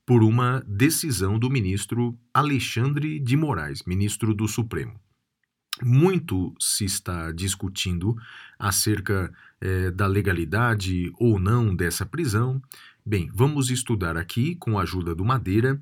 [0.06, 5.00] por uma decisão do ministro Alexandre de Moraes, ministro do Supremo.
[5.82, 8.16] Muito se está discutindo
[8.60, 12.62] acerca eh, da legalidade ou não dessa prisão.
[13.06, 15.82] Bem, vamos estudar aqui, com a ajuda do Madeira,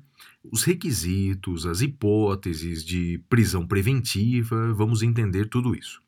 [0.50, 6.01] os requisitos, as hipóteses de prisão preventiva, vamos entender tudo isso.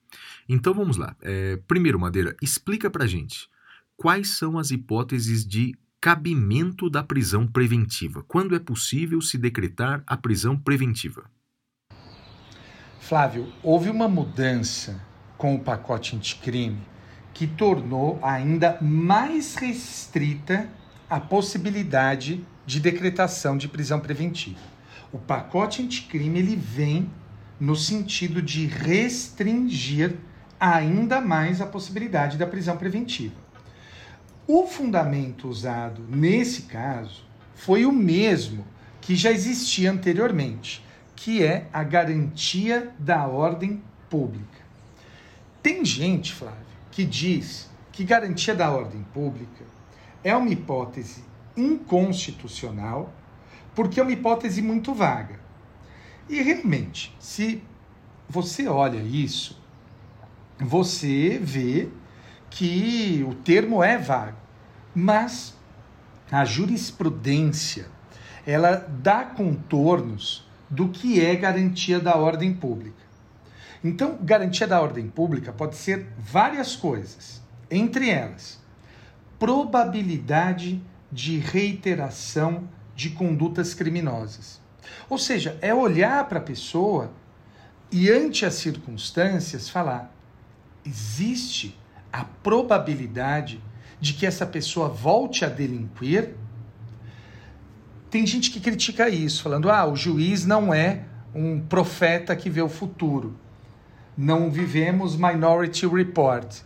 [0.49, 1.17] Então vamos lá.
[1.23, 3.49] Eh, primeiro, Madeira, explica pra gente
[3.97, 8.23] quais são as hipóteses de cabimento da prisão preventiva.
[8.29, 11.31] Quando é possível se decretar a prisão preventiva?
[13.01, 15.01] Flávio, houve uma mudança
[15.39, 16.81] com o pacote anticrime
[17.33, 20.69] que tornou ainda mais restrita
[21.09, 24.61] a possibilidade de decretação de prisão preventiva.
[25.13, 27.11] O pacote anticrime ele vem
[27.59, 30.17] no sentido de restringir
[30.59, 33.35] ainda mais a possibilidade da prisão preventiva.
[34.47, 38.67] O fundamento usado nesse caso foi o mesmo
[39.01, 40.85] que já existia anteriormente,
[41.17, 44.63] que é a garantia da ordem pública.
[45.63, 46.59] Tem gente, Flávio,
[46.91, 49.65] que diz que garantia da ordem pública
[50.23, 51.25] é uma hipótese
[51.57, 53.13] inconstitucional,
[53.75, 55.39] porque é uma hipótese muito vaga.
[56.29, 57.63] E realmente, se
[58.29, 59.63] você olha isso,
[60.59, 61.89] você vê
[62.51, 64.37] que o termo é vago,
[64.95, 65.55] mas
[66.31, 67.87] a jurisprudência
[68.47, 73.05] ela dá contornos do que é garantia da ordem pública.
[73.83, 78.63] Então, garantia da ordem pública pode ser várias coisas, entre elas,
[79.39, 84.61] probabilidade de reiteração de condutas criminosas.
[85.09, 87.13] Ou seja, é olhar para a pessoa
[87.91, 90.14] e, ante as circunstâncias, falar:
[90.85, 91.79] existe
[92.13, 93.61] a probabilidade
[94.01, 96.35] de que essa pessoa volte a delinquir?
[98.11, 102.63] Tem gente que critica isso, falando: ah, o juiz não é um profeta que vê
[102.63, 103.37] o futuro.
[104.17, 106.61] Não vivemos Minority Report.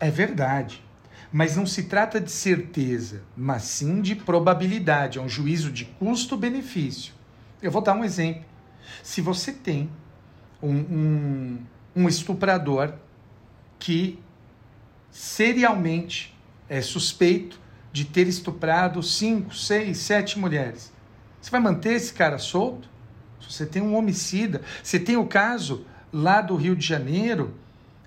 [0.00, 0.82] É verdade.
[1.30, 5.18] Mas não se trata de certeza, mas sim de probabilidade.
[5.18, 7.12] É um juízo de custo-benefício.
[7.60, 8.44] Eu vou dar um exemplo.
[9.02, 9.90] Se você tem
[10.62, 11.58] um, um,
[11.94, 12.94] um estuprador
[13.78, 14.18] que
[15.10, 16.36] serialmente
[16.68, 17.60] é suspeito
[17.92, 20.92] de ter estuprado cinco, seis, sete mulheres.
[21.40, 22.88] Você vai manter esse cara solto?
[23.40, 27.54] Você tem um homicida, você tem o caso lá do Rio de Janeiro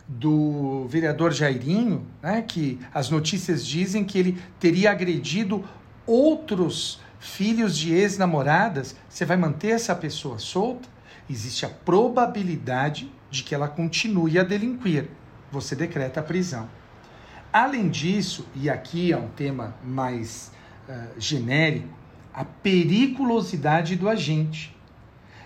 [0.08, 5.64] do vereador Jairinho, né, que as notícias dizem que ele teria agredido
[6.06, 10.90] outros filhos de ex-namoradas, você vai manter essa pessoa solta?
[11.30, 15.10] Existe a probabilidade de que ela continue a delinquir.
[15.52, 16.70] Você decreta a prisão.
[17.52, 20.52] Além disso, e aqui é um tema mais
[20.88, 21.88] uh, genérico,
[22.34, 24.76] a periculosidade do agente.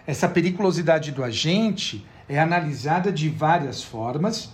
[0.06, 4.52] Essa periculosidade do agente é analisada de várias formas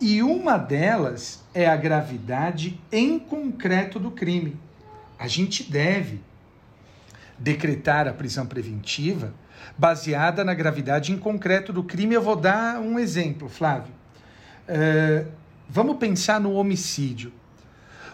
[0.00, 4.56] e uma delas é a gravidade em concreto do crime.
[5.18, 6.20] A gente deve
[7.38, 9.34] decretar a prisão preventiva
[9.76, 12.14] baseada na gravidade em concreto do crime.
[12.14, 13.92] Eu vou dar um exemplo, Flávio.
[14.68, 15.30] Uh,
[15.68, 17.32] vamos pensar no homicídio.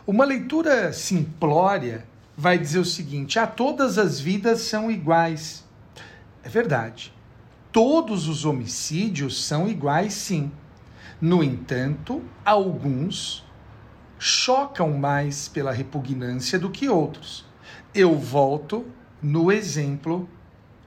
[0.07, 2.05] Uma leitura simplória
[2.37, 5.65] vai dizer o seguinte: ah, todas as vidas são iguais.
[6.43, 7.13] É verdade.
[7.71, 10.51] Todos os homicídios são iguais, sim.
[11.21, 13.45] No entanto, alguns
[14.19, 17.47] chocam mais pela repugnância do que outros.
[17.95, 18.85] Eu volto
[19.23, 20.29] no exemplo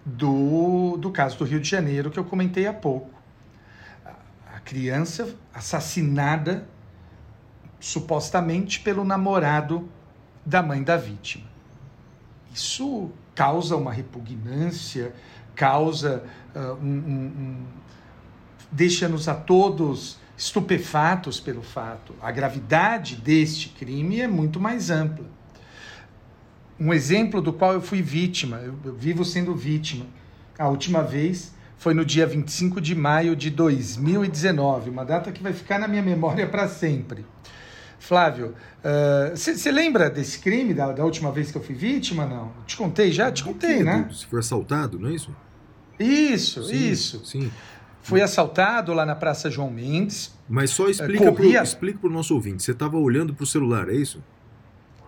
[0.06, 3.15] do, do caso do Rio de Janeiro que eu comentei há pouco.
[4.66, 6.68] Criança assassinada
[7.80, 9.88] supostamente pelo namorado
[10.46, 11.46] da mãe da vítima.
[12.54, 15.14] Isso causa uma repugnância,
[15.56, 16.24] causa
[16.56, 17.66] uh, um, um, um
[18.72, 22.14] deixa-nos a todos estupefatos pelo fato.
[22.22, 25.26] A gravidade deste crime é muito mais ampla.
[26.80, 30.06] Um exemplo do qual eu fui vítima, eu, eu vivo sendo vítima.
[30.60, 35.54] A última vez foi no dia 25 de maio de 2019, uma data que vai
[35.54, 37.26] ficar na minha memória para sempre.
[38.00, 38.54] Flávio,
[39.34, 42.26] você uh, lembra desse crime da, da, última vez que eu fui vítima?
[42.26, 42.52] Não?
[42.68, 43.32] Te contei já?
[43.32, 44.08] Te contei, né?
[44.12, 45.36] Você foi assaltado, não é isso?
[46.00, 47.26] Isso, sim, isso.
[47.26, 47.52] Sim.
[48.04, 50.32] Fui assaltado lá na Praça João Mendes.
[50.48, 51.64] Mas só explica corria...
[51.64, 52.62] para o nosso ouvinte.
[52.62, 54.24] Você estava olhando para o celular, é isso?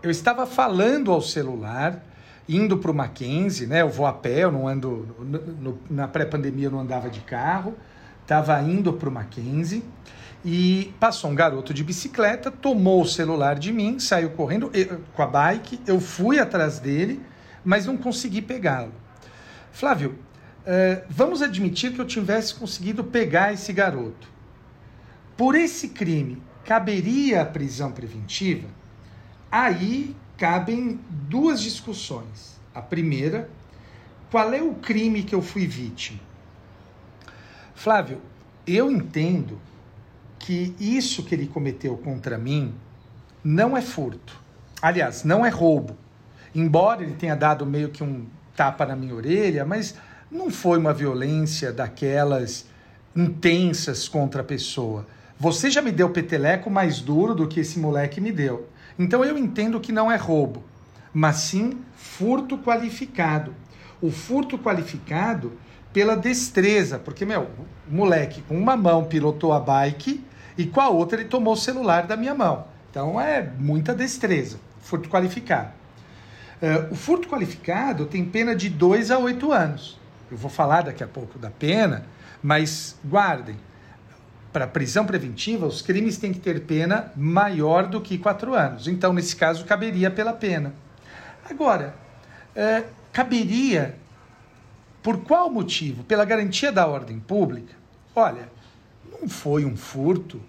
[0.01, 2.03] Eu estava falando ao celular,
[2.47, 3.81] indo para o Mackenzie, né?
[3.81, 5.15] Eu vou a pé, eu não ando.
[5.19, 7.75] No, no, na pré-pandemia eu não andava de carro.
[8.21, 9.83] Estava indo para o Mackenzie
[10.43, 15.21] e passou um garoto de bicicleta, tomou o celular de mim, saiu correndo eu, com
[15.21, 15.79] a bike.
[15.85, 17.21] Eu fui atrás dele,
[17.63, 18.93] mas não consegui pegá-lo.
[19.71, 24.27] Flávio, uh, vamos admitir que eu tivesse conseguido pegar esse garoto.
[25.35, 28.67] Por esse crime, caberia a prisão preventiva?
[29.51, 32.57] Aí cabem duas discussões.
[32.73, 33.49] A primeira,
[34.29, 36.19] qual é o crime que eu fui vítima?
[37.73, 38.21] Flávio,
[38.65, 39.59] eu entendo
[40.39, 42.73] que isso que ele cometeu contra mim
[43.43, 44.39] não é furto.
[44.81, 45.97] Aliás, não é roubo.
[46.53, 49.95] Embora ele tenha dado meio que um tapa na minha orelha, mas
[50.29, 52.65] não foi uma violência daquelas
[53.15, 55.07] intensas contra a pessoa.
[55.39, 58.67] Você já me deu peteleco mais duro do que esse moleque me deu.
[58.97, 60.63] Então eu entendo que não é roubo,
[61.13, 63.53] mas sim furto qualificado.
[64.01, 65.53] O furto qualificado
[65.93, 67.49] pela destreza, porque, meu,
[67.89, 70.23] o moleque com uma mão pilotou a bike
[70.57, 72.65] e com a outra ele tomou o celular da minha mão.
[72.89, 75.71] Então é muita destreza, furto qualificado.
[76.61, 79.99] Uh, o furto qualificado tem pena de 2 a 8 anos.
[80.31, 82.05] Eu vou falar daqui a pouco da pena,
[82.41, 83.55] mas guardem
[84.57, 88.87] para prisão preventiva, os crimes têm que ter pena maior do que quatro anos.
[88.87, 90.73] Então, nesse caso, caberia pela pena.
[91.47, 91.93] Agora,
[92.55, 93.95] é, caberia
[95.03, 96.03] por qual motivo?
[96.03, 97.75] Pela garantia da ordem pública?
[98.15, 98.49] Olha,
[99.11, 100.41] não foi um furto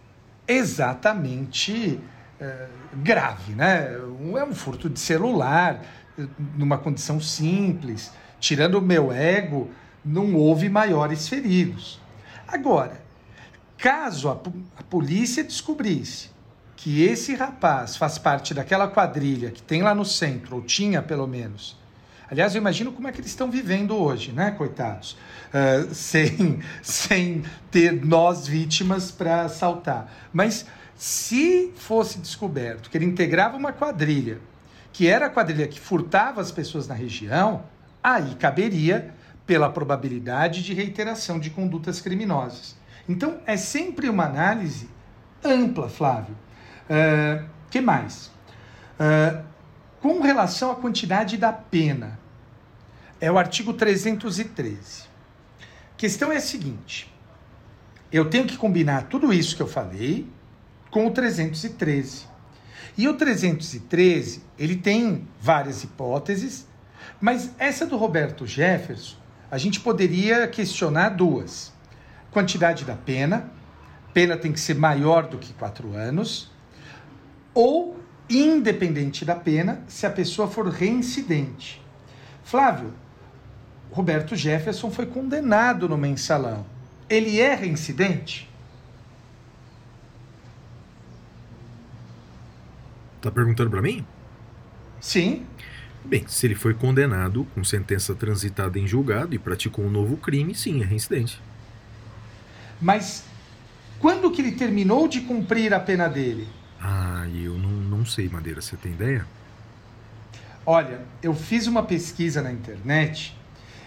[0.47, 2.01] exatamente
[2.41, 3.93] é, grave, né?
[3.93, 5.83] É um furto de celular,
[6.57, 8.11] numa condição simples.
[8.41, 9.71] Tirando o meu ego,
[10.03, 12.01] não houve maiores feridos.
[12.49, 13.07] Agora,
[13.79, 14.33] Caso a,
[14.77, 16.31] a polícia descobrisse
[16.77, 21.27] que esse rapaz faz parte daquela quadrilha que tem lá no centro, ou tinha pelo
[21.27, 21.77] menos.
[22.31, 25.13] Aliás, eu imagino como é que eles estão vivendo hoje, né, coitados?
[25.49, 30.13] Uh, sem, sem ter nós vítimas para assaltar.
[30.33, 34.41] Mas se fosse descoberto que ele integrava uma quadrilha,
[34.93, 37.63] que era a quadrilha que furtava as pessoas na região,
[38.03, 39.15] aí caberia
[39.47, 42.77] pela probabilidade de reiteração de condutas criminosas.
[43.09, 44.89] Então, é sempre uma análise
[45.43, 46.37] ampla, Flávio.
[46.85, 48.31] Uh, que mais?
[48.99, 49.43] Uh,
[50.01, 52.19] com relação à quantidade da pena,
[53.21, 55.05] é o artigo 313.
[55.63, 57.13] A questão é a seguinte:
[58.13, 60.29] eu tenho que combinar tudo isso que eu falei
[60.91, 62.27] com o 313.
[62.97, 66.67] E o 313, ele tem várias hipóteses,
[67.21, 69.17] mas essa do Roberto Jefferson,
[69.51, 71.73] a gente poderia questionar duas
[72.39, 73.51] quantidade da pena,
[74.15, 76.49] pena tem que ser maior do que quatro anos,
[77.53, 77.99] ou,
[78.31, 81.83] independente da pena, se a pessoa for reincidente.
[82.45, 82.95] Flávio,
[83.91, 86.65] Roberto Jefferson foi condenado no mensalão.
[87.11, 88.49] Ele é reincidente?
[93.21, 94.07] Tá perguntando para mim?
[95.01, 95.45] Sim.
[96.05, 100.55] Bem, se ele foi condenado com sentença transitada em julgado e praticou um novo crime,
[100.55, 101.48] sim, é reincidente.
[102.81, 103.25] Mas
[103.99, 106.49] quando que ele terminou de cumprir a pena dele?
[106.81, 109.27] Ah, eu não, não sei, Madeira, você tem ideia?
[110.65, 113.37] Olha, eu fiz uma pesquisa na internet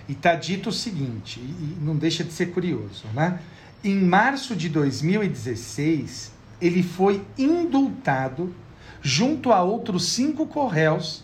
[0.10, 3.40] e tá dito o seguinte, e e não deixa de ser curioso, né?
[3.84, 8.54] Em março de 2016, ele foi indultado
[9.02, 11.24] junto a outros cinco corréus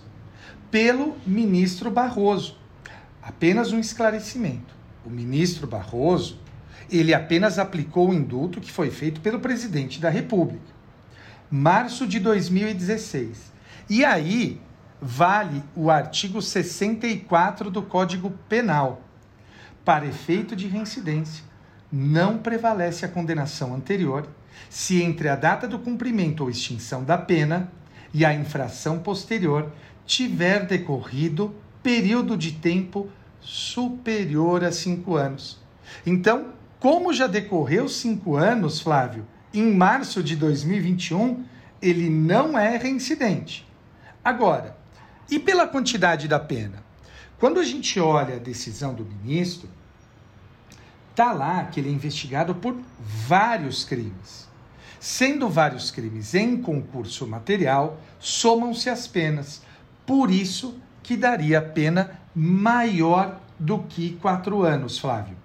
[0.72, 2.58] pelo ministro Barroso.
[3.22, 4.76] Apenas um esclarecimento.
[5.06, 6.40] O ministro Barroso,
[6.92, 10.76] ele apenas aplicou o indulto que foi feito pelo presidente da República.
[11.50, 13.52] Março de 2016.
[13.90, 14.60] E aí
[15.02, 19.02] vale o artigo 64 do Código Penal.
[19.86, 21.44] Para efeito de reincidência,
[21.92, 24.28] não prevalece a condenação anterior
[24.70, 27.72] se entre a data do cumprimento ou extinção da pena
[28.14, 29.72] e a infração posterior
[30.06, 33.10] tiver decorrido período de tempo
[33.40, 35.62] superior a cinco anos.
[36.06, 41.44] Então, como já decorreu cinco anos, Flávio, em março de 2021,
[41.82, 43.68] ele não é reincidente.
[44.24, 44.78] Agora,
[45.30, 46.84] e pela quantidade da pena?
[47.40, 49.70] Quando a gente olha a decisão do ministro,
[51.16, 54.48] tá lá que ele é investigado por vários crimes.
[55.00, 59.62] Sendo vários crimes em concurso material, somam-se as penas.
[60.06, 65.38] Por isso que daria pena maior do que quatro anos, Flávio.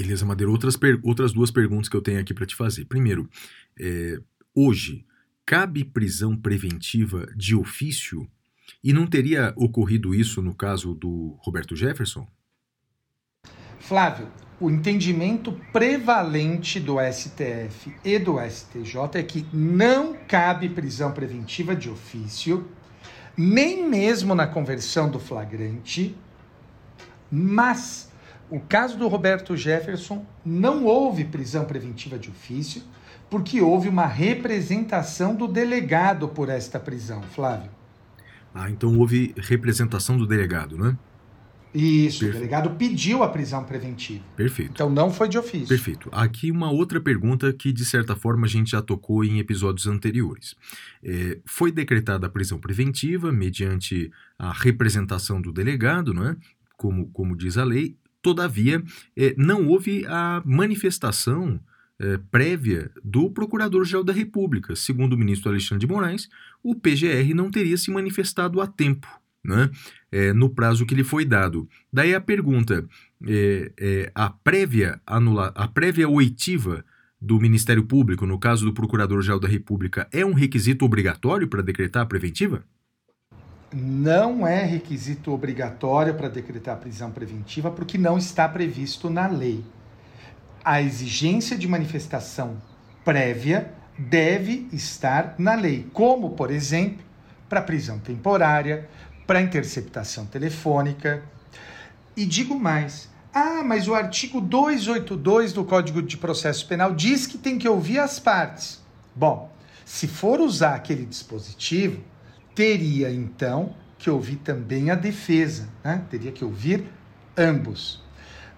[0.00, 0.50] Beleza, Madeira.
[0.50, 2.86] Outras, outras duas perguntas que eu tenho aqui para te fazer.
[2.86, 3.28] Primeiro,
[3.78, 4.18] é,
[4.54, 5.04] hoje,
[5.44, 8.26] cabe prisão preventiva de ofício?
[8.82, 12.26] E não teria ocorrido isso no caso do Roberto Jefferson?
[13.78, 14.28] Flávio,
[14.58, 21.90] o entendimento prevalente do STF e do STJ é que não cabe prisão preventiva de
[21.90, 22.66] ofício,
[23.36, 26.16] nem mesmo na conversão do flagrante,
[27.30, 28.09] mas
[28.50, 32.82] o caso do Roberto Jefferson não houve prisão preventiva de ofício,
[33.30, 37.70] porque houve uma representação do delegado por esta prisão, Flávio.
[38.52, 40.98] Ah, então houve representação do delegado, né?
[41.72, 44.24] Isso, o delegado pediu a prisão preventiva.
[44.34, 44.72] Perfeito.
[44.72, 45.68] Então não foi de ofício.
[45.68, 46.08] Perfeito.
[46.10, 50.56] Aqui uma outra pergunta que, de certa forma, a gente já tocou em episódios anteriores.
[51.00, 56.36] É, foi decretada a prisão preventiva mediante a representação do delegado, não é?
[56.80, 58.82] como, como diz a lei, todavia,
[59.16, 61.60] é, não houve a manifestação
[61.98, 64.74] é, prévia do Procurador-Geral da República.
[64.74, 66.28] Segundo o ministro Alexandre de Moraes,
[66.62, 69.08] o PGR não teria se manifestado a tempo.
[69.44, 69.70] Né?
[70.12, 71.68] É, no prazo que lhe foi dado.
[71.90, 72.86] Daí a pergunta:
[74.14, 76.84] a prévia anula, a prévia oitiva
[77.20, 82.02] do Ministério Público, no caso do Procurador-Geral da República, é um requisito obrigatório para decretar
[82.02, 82.64] a preventiva?
[83.72, 89.64] Não é requisito obrigatório para decretar prisão preventiva porque não está previsto na lei.
[90.64, 92.60] A exigência de manifestação
[93.04, 97.04] prévia deve estar na lei, como, por exemplo,
[97.48, 98.88] para prisão temporária,
[99.26, 101.22] para interceptação telefônica.
[102.16, 107.38] E digo mais: ah, mas o artigo 282 do Código de Processo Penal diz que
[107.38, 108.80] tem que ouvir as partes.
[109.14, 109.50] Bom,
[109.84, 112.02] se for usar aquele dispositivo,
[112.60, 116.04] teria então que ouvir também a defesa, né?
[116.10, 116.84] teria que ouvir
[117.34, 118.02] ambos.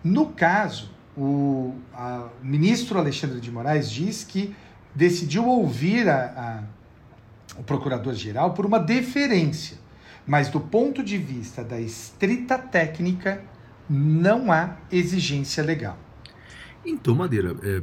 [0.03, 4.53] No caso, o, a- o ministro Alexandre de Moraes diz que
[4.93, 6.65] decidiu ouvir a-
[7.55, 9.79] a- o procurador-geral por uma deferência,
[10.27, 13.41] mas do ponto de vista da estrita técnica,
[13.89, 15.97] não há exigência legal.
[16.85, 17.81] Então, Madeira, é,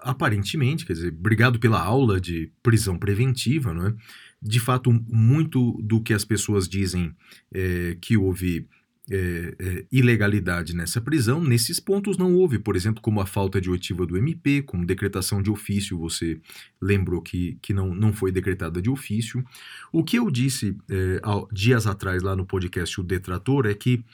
[0.00, 3.94] aparentemente, quer dizer, obrigado pela aula de prisão preventiva, não é?
[4.42, 7.14] De fato, muito do que as pessoas dizem
[7.52, 8.66] é, que houve
[9.10, 13.70] é, é, ilegalidade nessa prisão, nesses pontos não houve, por exemplo, como a falta de
[13.70, 16.40] oitiva do MP, como decretação de ofício, você
[16.80, 19.44] lembrou que, que não, não foi decretada de ofício.
[19.92, 24.04] O que eu disse é, há dias atrás lá no podcast O Detrator é que,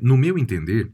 [0.00, 0.90] no meu entender,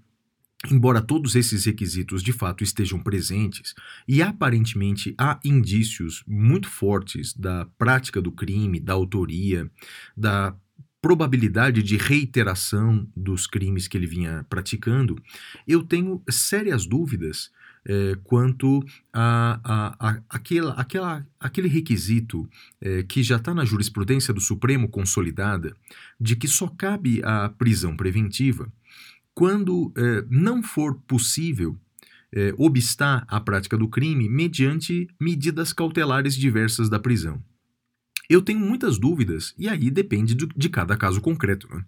[0.71, 3.75] Embora todos esses requisitos de fato estejam presentes
[4.07, 9.69] e aparentemente há indícios muito fortes da prática do crime, da autoria,
[10.17, 10.55] da
[11.01, 15.21] probabilidade de reiteração dos crimes que ele vinha praticando,
[15.67, 17.51] eu tenho sérias dúvidas
[17.85, 22.49] é, quanto a, a, a, aquela, aquela, aquele requisito
[22.81, 25.75] é, que já está na jurisprudência do Supremo consolidada
[26.21, 28.73] de que só cabe a prisão preventiva
[29.35, 31.76] quando é, não for possível
[32.35, 37.43] é, obstar a prática do crime mediante medidas cautelares diversas da prisão.
[38.28, 41.85] Eu tenho muitas dúvidas, e aí depende de, de cada caso concreto, né?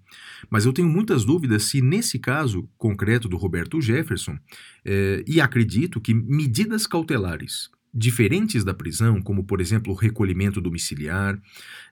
[0.51, 4.37] mas eu tenho muitas dúvidas se nesse caso concreto do Roberto Jefferson,
[4.85, 11.41] eh, e acredito que medidas cautelares diferentes da prisão, como por exemplo o recolhimento domiciliar,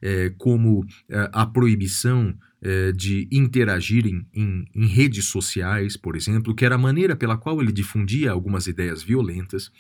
[0.03, 2.52] eh, como eh, a proibição eh,
[2.95, 7.73] de interagir em, em, redes sociais, por exemplo, que era a maneira pela qual ele
[7.73, 9.71] difundia algumas ideias violentas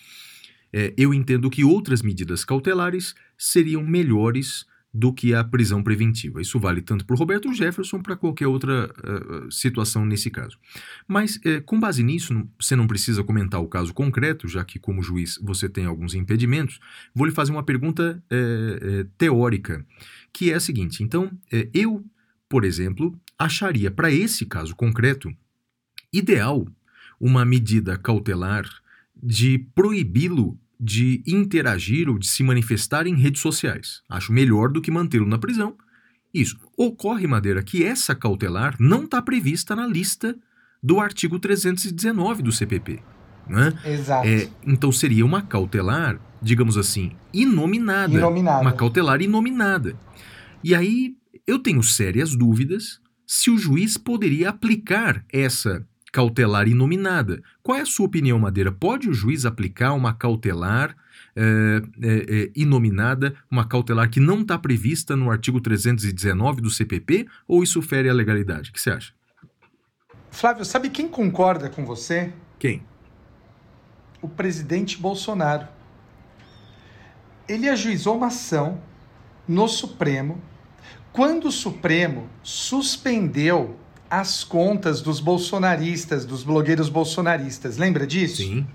[0.72, 4.64] é, eu entendo que outras medidas cautelares seriam melhores
[4.94, 6.40] do que a prisão preventiva.
[6.40, 10.58] Isso vale tanto para o Roberto Jefferson para qualquer outra uh, situação nesse caso.
[11.08, 15.02] Mas, uh, com base nisso, você não precisa comentar o caso concreto, já que, como
[15.02, 16.78] juiz, você tem alguns impedimentos.
[17.14, 19.82] Vou lhe fazer uma pergunta uh, teórica,
[20.30, 21.30] que é a seguinte: então,
[21.72, 22.04] eu,
[22.52, 25.34] por exemplo, acharia para esse caso concreto
[26.12, 26.68] ideal
[27.18, 28.66] uma medida cautelar
[29.16, 34.02] de proibi-lo de interagir ou de se manifestar em redes sociais.
[34.06, 35.78] Acho melhor do que mantê-lo na prisão.
[36.34, 36.58] Isso.
[36.76, 40.36] Ocorre, Madeira, que essa cautelar não está prevista na lista
[40.82, 43.02] do artigo 319 do CPP.
[43.48, 43.72] Né?
[43.82, 44.28] Exato.
[44.28, 48.12] É, então seria uma cautelar, digamos assim, inominada.
[48.12, 48.60] Inominada.
[48.60, 49.96] Uma cautelar inominada.
[50.62, 51.16] E aí
[51.46, 57.42] eu tenho sérias dúvidas se o juiz poderia aplicar essa cautelar inominada.
[57.62, 58.70] Qual é a sua opinião, Madeira?
[58.70, 60.94] Pode o juiz aplicar uma cautelar
[61.34, 67.62] é, é, inominada, uma cautelar que não está prevista no artigo 319 do CPP, ou
[67.62, 68.68] isso fere a legalidade?
[68.70, 69.14] O que você acha?
[70.30, 72.32] Flávio, sabe quem concorda com você?
[72.58, 72.82] Quem?
[74.20, 75.66] O presidente Bolsonaro.
[77.48, 78.80] Ele ajuizou uma ação
[79.48, 80.40] no Supremo
[81.12, 83.76] quando o Supremo suspendeu
[84.10, 87.78] as contas dos bolsonaristas, dos blogueiros bolsonaristas.
[87.78, 88.42] Lembra disso?
[88.42, 88.66] Sim.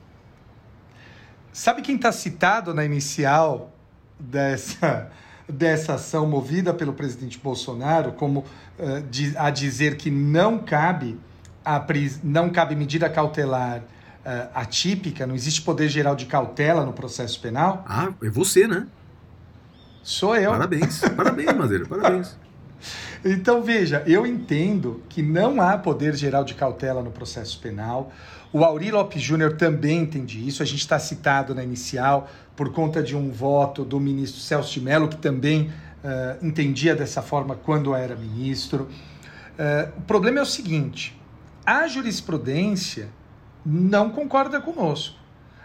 [1.54, 3.72] Sabe quem está citado na inicial
[4.20, 5.12] dessa,
[5.48, 8.40] dessa ação movida pelo presidente Bolsonaro como
[8.80, 11.20] uh, di, a dizer que não cabe
[11.64, 16.94] a pris, não cabe medida cautelar uh, atípica, não existe poder geral de cautela no
[16.94, 17.86] processo penal?
[17.88, 18.88] Ah, é você, né?
[20.08, 20.52] Sou eu.
[20.52, 22.38] Parabéns, parabéns, Madeira, parabéns.
[23.26, 28.14] Então, veja, eu entendo que não há poder geral de cautela no processo penal.
[28.54, 30.62] O Auri Lopes Júnior também entende isso.
[30.62, 34.80] A gente está citado na inicial por conta de um voto do ministro Celso de
[34.80, 35.64] Mello, que também
[36.04, 38.84] uh, entendia dessa forma quando era ministro.
[38.84, 41.20] Uh, o problema é o seguinte:
[41.66, 43.10] a jurisprudência
[43.66, 45.18] não concorda conosco.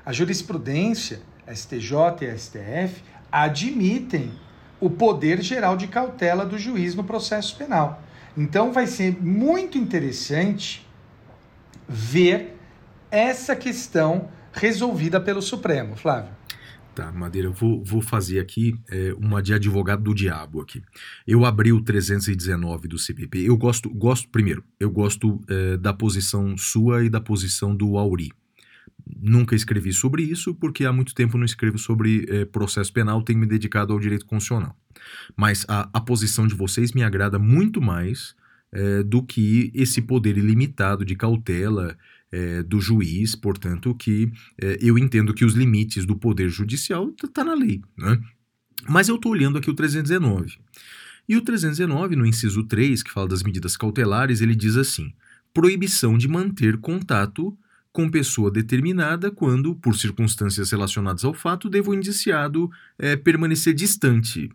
[0.05, 4.31] A jurisprudência, STJ e STF, admitem
[4.79, 8.03] o poder geral de cautela do juiz no processo penal.
[8.37, 10.87] Então vai ser muito interessante
[11.89, 12.59] ver
[13.11, 16.33] essa questão resolvida pelo Supremo, Flávio.
[16.95, 20.83] Tá, Madeira, eu vou, vou fazer aqui é, uma de advogado do diabo aqui.
[21.27, 23.49] Eu abri o 319 do CPP.
[23.49, 28.31] Eu gosto, gosto primeiro, eu gosto é, da posição sua e da posição do Auri.
[29.07, 33.39] Nunca escrevi sobre isso, porque há muito tempo não escrevo sobre eh, processo penal, tenho
[33.39, 34.77] me dedicado ao direito constitucional.
[35.37, 38.35] Mas a, a posição de vocês me agrada muito mais
[38.73, 41.97] eh, do que esse poder ilimitado de cautela
[42.31, 44.33] eh, do juiz, portanto, que
[44.81, 47.83] eu entendo que os limites do poder judicial estão tá na lei.
[47.97, 48.21] Né?
[48.89, 50.59] Mas eu estou olhando aqui o 319.
[51.29, 55.13] E o 319, no inciso 3, que fala das medidas cautelares, ele diz assim:
[55.55, 57.57] proibição de manter contato
[57.93, 64.51] com pessoa determinada quando, por circunstâncias relacionadas ao fato, deva o indiciado é, permanecer distante.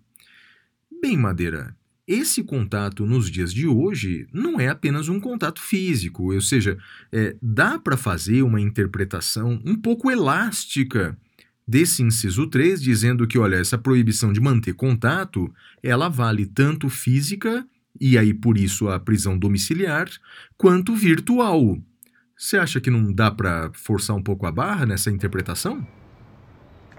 [1.02, 1.76] Bem, Madeira,
[2.08, 6.78] esse contato nos dias de hoje não é apenas um contato físico, ou seja,
[7.12, 11.18] é, dá para fazer uma interpretação um pouco elástica
[11.68, 17.68] desse inciso 3, dizendo que, olha, essa proibição de manter contato, ela vale tanto física,
[18.00, 20.10] e aí por isso a prisão domiciliar,
[20.58, 21.78] quanto virtual.
[22.38, 25.86] Você acha que não dá para forçar um pouco a barra nessa interpretação?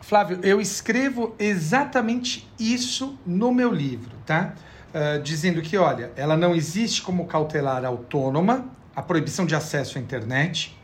[0.03, 4.55] Flávio, eu escrevo exatamente isso no meu livro, tá?
[4.89, 8.67] Uh, dizendo que, olha, ela não existe como cautelar autônoma,
[8.97, 10.77] a proibição de acesso à internet,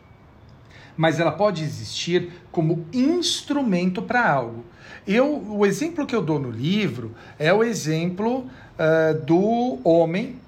[0.96, 4.64] mas ela pode existir como instrumento para algo.
[5.05, 8.46] Eu, o exemplo que eu dou no livro é o exemplo
[8.78, 10.38] uh, do homem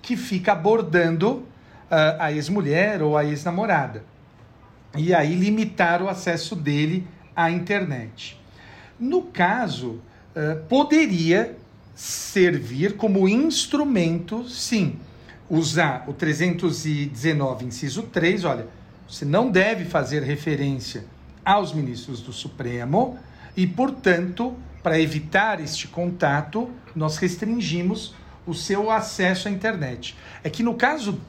[0.00, 1.46] que fica abordando
[2.18, 4.04] a ex-mulher ou a ex-namorada.
[4.94, 8.38] e aí limitar o acesso dele à internet.
[9.00, 10.02] No caso,
[10.34, 11.56] eh, poderia
[11.94, 14.98] servir como instrumento, sim,
[15.48, 18.66] usar o 319, inciso 3, olha,
[19.08, 21.04] você não deve fazer referência
[21.44, 23.18] aos ministros do Supremo
[23.56, 28.14] e, portanto, para evitar este contato, nós restringimos
[28.46, 30.16] o seu acesso à internet.
[30.42, 31.20] É que no caso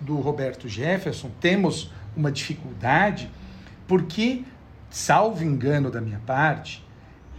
[0.00, 3.30] do Roberto Jefferson, temos uma dificuldade
[3.86, 4.44] porque,
[4.90, 6.84] salvo engano da minha parte,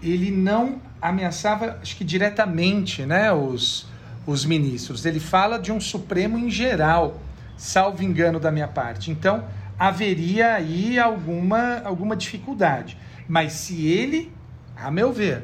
[0.01, 3.87] ele não ameaçava, acho que diretamente, né, os,
[4.25, 5.05] os ministros.
[5.05, 7.19] Ele fala de um Supremo em geral,
[7.57, 9.11] salvo engano da minha parte.
[9.11, 9.45] Então,
[9.77, 12.97] haveria aí alguma, alguma dificuldade.
[13.27, 14.31] Mas se ele,
[14.75, 15.43] a meu ver,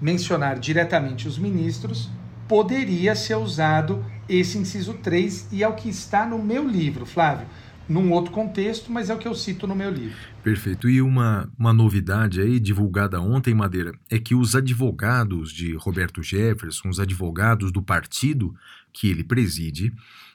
[0.00, 2.10] mencionar diretamente os ministros,
[2.48, 7.46] poderia ser usado esse inciso 3 e é o que está no meu livro, Flávio.
[7.88, 10.16] Num outro contexto, mas é o que eu cito no meu livro.
[10.42, 10.88] Perfeito.
[10.88, 16.88] E uma, uma novidade aí, divulgada ontem, Madeira, é que os advogados de Roberto Jefferson,
[16.88, 18.52] os advogados do partido
[18.92, 19.92] que ele preside,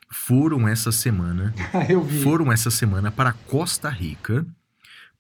[0.10, 1.54] foram essa semana,
[1.90, 2.22] eu vi.
[2.22, 4.46] foram essa semana para Costa Rica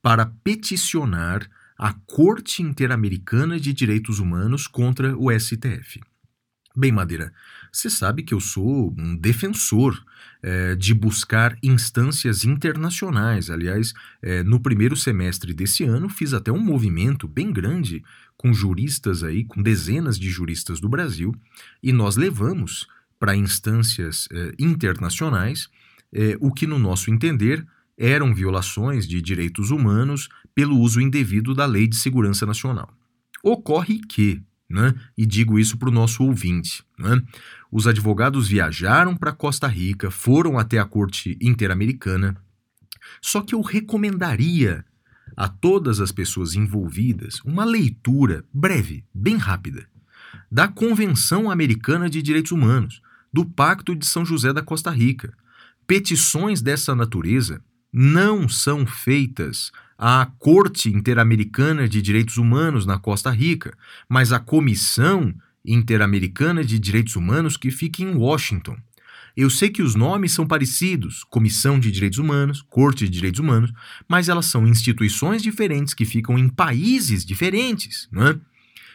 [0.01, 5.99] para peticionar a Corte Interamericana de Direitos Humanos contra o STF.
[6.75, 7.33] Bem, Madeira,
[7.71, 10.03] você sabe que eu sou um defensor
[10.43, 13.51] eh, de buscar instâncias internacionais.
[13.51, 13.93] Aliás,
[14.23, 18.03] eh, no primeiro semestre desse ano, fiz até um movimento bem grande
[18.35, 21.31] com juristas aí, com dezenas de juristas do Brasil,
[21.81, 22.87] e nós levamos
[23.19, 25.69] para instâncias eh, internacionais
[26.41, 27.65] o que, no nosso entender,
[27.97, 32.89] eram violações de direitos humanos pelo uso indevido da Lei de Segurança Nacional.
[33.41, 37.21] Ocorre que, né, e digo isso para o nosso ouvinte, né,
[37.71, 42.35] os advogados viajaram para Costa Rica, foram até a Corte Interamericana,
[43.21, 44.83] só que eu recomendaria
[45.37, 49.87] a todas as pessoas envolvidas uma leitura breve, bem rápida,
[50.51, 53.01] da Convenção Americana de Direitos Humanos,
[53.31, 55.33] do Pacto de São José da Costa Rica.
[55.87, 57.61] Petições dessa natureza
[57.91, 63.73] não são feitas à Corte Interamericana de Direitos Humanos na Costa Rica,
[64.09, 65.33] mas à Comissão
[65.65, 68.77] Interamericana de Direitos Humanos que fica em Washington.
[69.35, 73.71] Eu sei que os nomes são parecidos, Comissão de Direitos Humanos, Corte de Direitos Humanos,
[74.07, 78.39] mas elas são instituições diferentes que ficam em países diferentes, não é?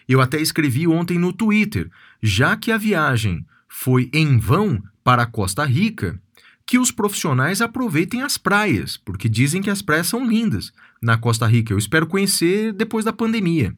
[0.08, 1.90] Eu até escrevi ontem no Twitter,
[2.22, 6.20] já que a viagem foi em vão para Costa Rica,
[6.66, 11.46] que os profissionais aproveitem as praias, porque dizem que as praias são lindas na Costa
[11.46, 11.72] Rica.
[11.72, 13.76] Eu espero conhecer depois da pandemia.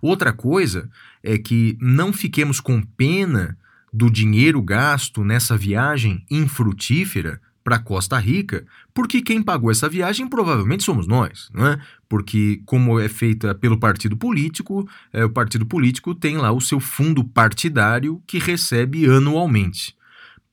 [0.00, 0.88] Outra coisa
[1.22, 3.56] é que não fiquemos com pena
[3.92, 8.64] do dinheiro gasto nessa viagem infrutífera para Costa Rica,
[8.94, 11.78] porque quem pagou essa viagem provavelmente somos nós, não é?
[12.08, 16.80] Porque como é feita pelo partido político, é, o partido político tem lá o seu
[16.80, 19.94] fundo partidário que recebe anualmente.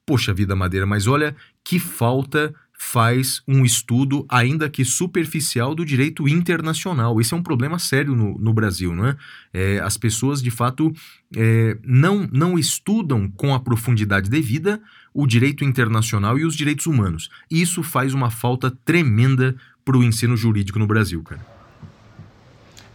[0.05, 2.53] Poxa vida, Madeira, mas olha que falta
[2.85, 7.19] faz um estudo, ainda que superficial, do direito internacional.
[7.19, 9.17] Esse é um problema sério no, no Brasil, não é?
[9.51, 9.79] é?
[9.79, 10.93] As pessoas, de fato,
[11.35, 14.79] é, não, não estudam com a profundidade devida
[15.13, 17.29] o direito internacional e os direitos humanos.
[17.49, 21.45] Isso faz uma falta tremenda para o ensino jurídico no Brasil, cara.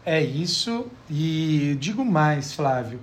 [0.06, 3.00] É isso, e digo mais, Flávio.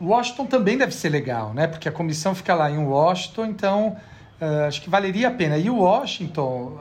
[0.00, 1.66] Washington também deve ser legal, né?
[1.66, 3.96] Porque a comissão fica lá em Washington, então
[4.40, 5.56] uh, acho que valeria a pena.
[5.58, 6.78] E o Washington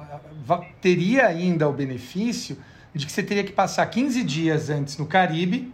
[0.49, 2.57] uh, teria ainda o benefício
[2.93, 5.73] de que você teria que passar 15 dias antes no Caribe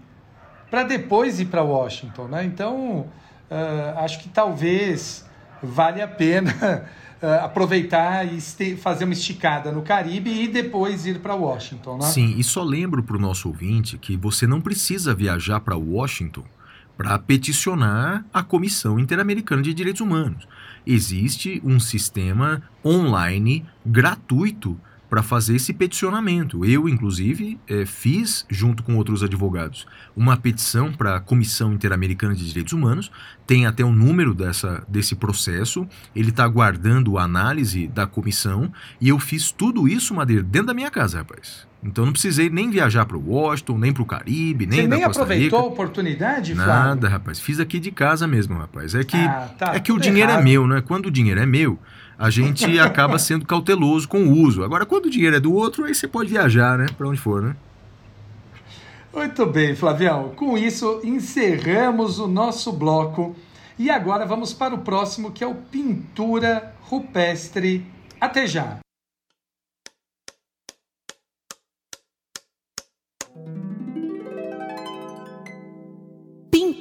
[0.70, 2.44] para depois ir para Washington, né?
[2.46, 3.02] Então
[3.52, 5.26] uh, acho que talvez
[5.62, 6.86] vale a pena
[7.44, 8.40] aproveitar e
[8.78, 12.06] fazer uma esticada no Caribe e depois ir para Washington, né?
[12.06, 16.46] Sim, e só lembro para o nosso ouvinte que você não precisa viajar para Washington
[17.00, 20.45] para peticionar a Comissão Interamericana de Direitos Humanos.
[20.86, 24.78] Existe um sistema online gratuito
[25.10, 26.66] para fazer esse peticionamento.
[26.66, 32.45] Eu, inclusive, é, fiz, junto com outros advogados, uma petição para a Comissão Interamericana de
[32.45, 33.10] Direitos Humanos.
[33.47, 35.88] Tem até o número dessa, desse processo.
[36.14, 38.74] Ele está aguardando a análise da comissão.
[39.00, 41.68] E eu fiz tudo isso, Madeira, dentro da minha casa, rapaz.
[41.82, 45.02] Então não precisei nem viajar para o Washington, nem para o Caribe, nem Você nem
[45.04, 45.70] Costa aproveitou Rica.
[45.70, 46.74] a oportunidade, Flávio?
[46.74, 47.40] Nada, rapaz.
[47.40, 48.94] Fiz aqui de casa mesmo, rapaz.
[48.94, 50.44] É que, Ah, tá, é que o dinheiro é errado.
[50.44, 50.82] meu, né?
[50.86, 51.80] Quando o dinheiro é meu,
[52.18, 54.62] a gente acaba sendo cauteloso com o uso.
[54.62, 56.88] Agora, quando o dinheiro é do outro, aí você pode viajar, né?
[56.98, 57.56] Para onde for, né?
[59.14, 60.34] Muito bem, Flavião.
[60.36, 63.36] Com isso, encerramos o nosso bloco.
[63.78, 67.86] E agora vamos para o próximo, que é o Pintura Rupestre.
[68.20, 68.80] Até já!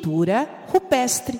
[0.08, 1.38] Pintura rupestre.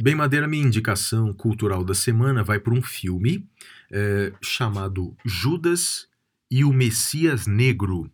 [0.00, 3.44] Bem, Madeira, minha indicação cultural da semana vai para um filme
[3.90, 6.06] eh, chamado Judas
[6.48, 8.08] e o Messias Negro.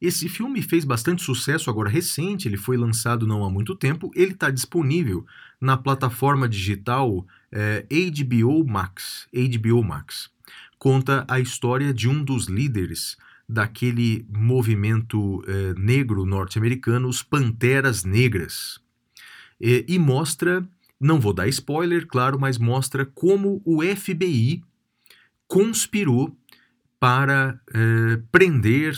[0.00, 4.32] Esse filme fez bastante sucesso agora recente, ele foi lançado não há muito tempo, ele
[4.32, 5.24] está disponível
[5.60, 7.24] na plataforma digital
[7.54, 9.28] eh, HBO Max.
[9.32, 10.28] HBO Max.
[10.78, 13.16] Conta a história de um dos líderes
[13.48, 18.78] daquele movimento eh, negro norte-americano, os Panteras Negras.
[19.60, 20.66] E- e mostra
[21.00, 24.62] não vou dar spoiler, claro, mas mostra como o FBI
[25.46, 26.36] conspirou
[26.98, 28.96] para eh, prender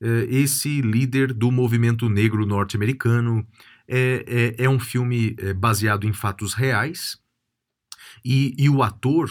[0.00, 3.46] eh, esse líder do movimento negro norte-americano.
[3.86, 7.18] É, é, é um filme baseado em fatos reais
[8.24, 9.30] e, e o ator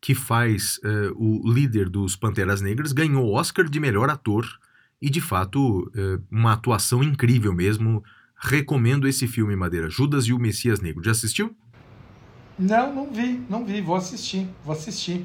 [0.00, 4.44] que faz eh, o líder dos Panteras Negras ganhou o Oscar de melhor ator
[5.00, 8.02] e, de fato, eh, uma atuação incrível mesmo.
[8.36, 9.88] Recomendo esse filme, Madeira.
[9.88, 11.04] Judas e o Messias Negro.
[11.04, 11.56] Já assistiu?
[12.58, 13.80] Não, não vi, não vi.
[13.80, 15.24] Vou assistir, vou assistir.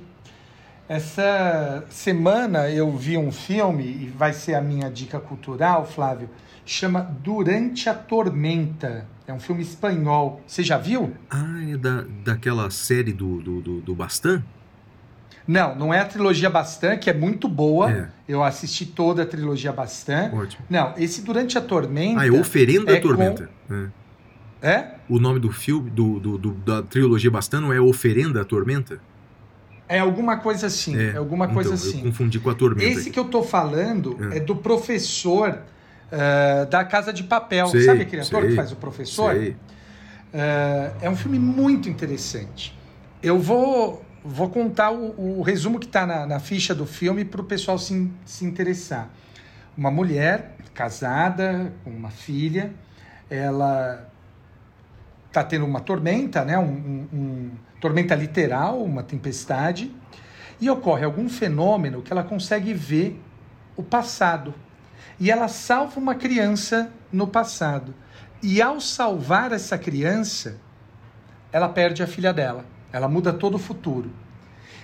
[0.90, 6.30] Essa semana eu vi um filme, e vai ser a minha dica cultural, Flávio,
[6.66, 9.06] chama Durante a Tormenta.
[9.28, 10.42] É um filme espanhol.
[10.48, 11.14] Você já viu?
[11.30, 14.42] Ah, é da, daquela série do, do, do, do Bastan?
[15.46, 17.92] Não, não é a trilogia Bastan, que é muito boa.
[17.92, 18.08] É.
[18.28, 20.32] Eu assisti toda a trilogia Bastan.
[20.34, 20.64] Ótimo.
[20.70, 22.22] Não, esse Durante a Tormenta.
[22.22, 23.50] Ah, é Oferenda é Tormenta.
[23.70, 23.74] É.
[23.74, 23.90] com-
[24.62, 24.96] É?
[25.10, 29.00] O nome do filme, do, do, do- da trilogia Bastan não é Oferenda à Tormenta?
[29.90, 30.98] É alguma coisa assim.
[31.00, 32.00] É, alguma coisa então, assim.
[32.00, 32.86] Eu confundi com a Tormenta.
[32.90, 34.38] Esse que eu tô falando É.
[34.38, 35.60] é do professor
[36.12, 37.68] eh, da Casa de Papel.
[37.68, 39.34] Sei, Sabe aquele ator sei, que faz o professor?
[39.34, 39.56] Sei.
[40.34, 42.78] Eh, é um filme muito interessante.
[43.24, 47.40] Eu vou, vou contar o, o resumo que está na, na ficha do filme para
[47.42, 49.10] o pessoal se, se interessar.
[49.78, 52.72] Uma mulher casada, com uma filha,
[53.30, 54.08] ela
[55.28, 56.58] está tendo uma tormenta, né?
[56.58, 59.94] Um, um- um- tormenta literal, uma tempestade,
[60.60, 63.22] e ocorre algum fenômeno que ela consegue ver
[63.76, 64.54] o passado.
[65.20, 67.94] E ela salva uma criança no passado.
[68.42, 70.58] E ao salvar essa criança,
[71.52, 72.66] ela perde a filha dela.
[72.92, 74.12] Ela muda todo o futuro.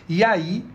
[0.07, 0.65] E aí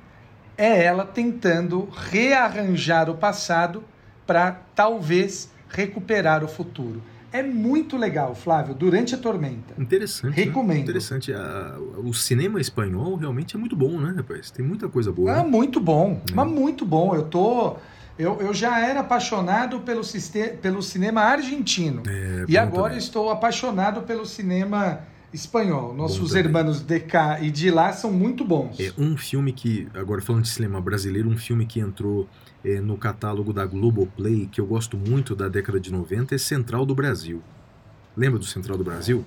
[0.57, 3.85] é ela tentando rearranjar o passado
[4.27, 7.03] para talvez recuperar o futuro.
[7.33, 9.75] É muito legal, Flávio, durante a tormenta.
[9.79, 10.37] Interessante.
[10.39, 10.45] né?
[10.45, 10.79] Recomendo.
[10.81, 11.33] Interessante.
[11.33, 14.51] A- o cinema espanhol realmente é muito bom, né, rapaz?
[14.51, 15.35] Tem muita coisa boa.
[15.35, 15.43] Né?
[15.45, 16.35] muito bom, É.
[16.35, 17.15] mas muito bom.
[17.15, 17.77] Eu tô.
[18.19, 22.03] Eu, eu já era apaixonado pelo, siste- pelo cinema argentino.
[22.07, 22.99] É, e agora também.
[22.99, 25.01] estou apaixonado pelo cinema
[25.33, 25.95] espanhol.
[25.95, 28.81] Nossos irmãos de cá e de lá são muito bons.
[28.81, 32.27] É um filme que, agora falando de cinema brasileiro, um filme que entrou
[32.65, 36.85] é, no catálogo da Globoplay, que eu gosto muito da década de 90, é Central
[36.85, 37.43] do Brasil.
[38.17, 39.25] Lembra do Central do Brasil?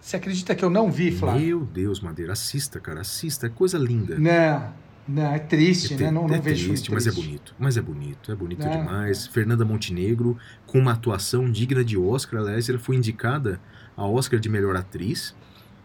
[0.00, 1.40] Você acredita que eu não vi, Flávio?
[1.58, 4.16] Meu Deus, Madeira, assista, cara, assista, é coisa linda.
[4.18, 4.72] Não,
[5.08, 6.10] não, é triste, É, né?
[6.12, 7.26] Não, não é vejo triste, mas é triste.
[7.26, 7.54] bonito.
[7.58, 8.70] Mas é bonito, é bonito É.
[8.76, 9.26] demais.
[9.26, 12.40] Fernanda Montenegro, com uma atuação digna de Oscar.
[12.40, 13.60] Aliás, ela foi indicada
[13.96, 15.34] a Oscar de melhor atriz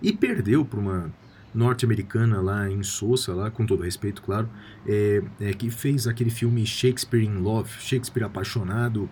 [0.01, 1.11] e perdeu para uma
[1.53, 4.49] norte-americana lá em Sousa, lá, com todo respeito, claro,
[4.87, 9.09] é, é, que fez aquele filme Shakespeare in Love, Shakespeare apaixonado,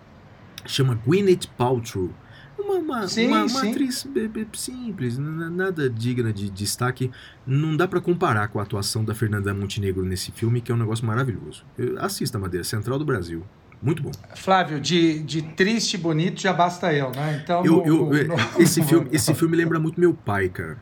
[0.66, 2.10] chama Gwyneth Paltrow.
[2.58, 3.70] Uma, uma, Sim, uma- uma sim.
[3.70, 4.06] atriz
[4.54, 7.10] simples, nada digna de destaque.
[7.46, 10.78] Não dá pra comparar com a atuação da Fernanda Montenegro nesse filme, que é um
[10.78, 11.64] negócio maravilhoso.
[11.98, 13.42] Assista, Madeira, Central do Brasil.
[13.82, 14.10] Muito bom.
[14.36, 17.40] Flávio, de, de triste e bonito já basta eu, né?
[17.42, 17.64] Então.
[17.64, 20.76] Eu, eu- não- é, não- esse, filme, esse filme lembra muito meu pai, cara.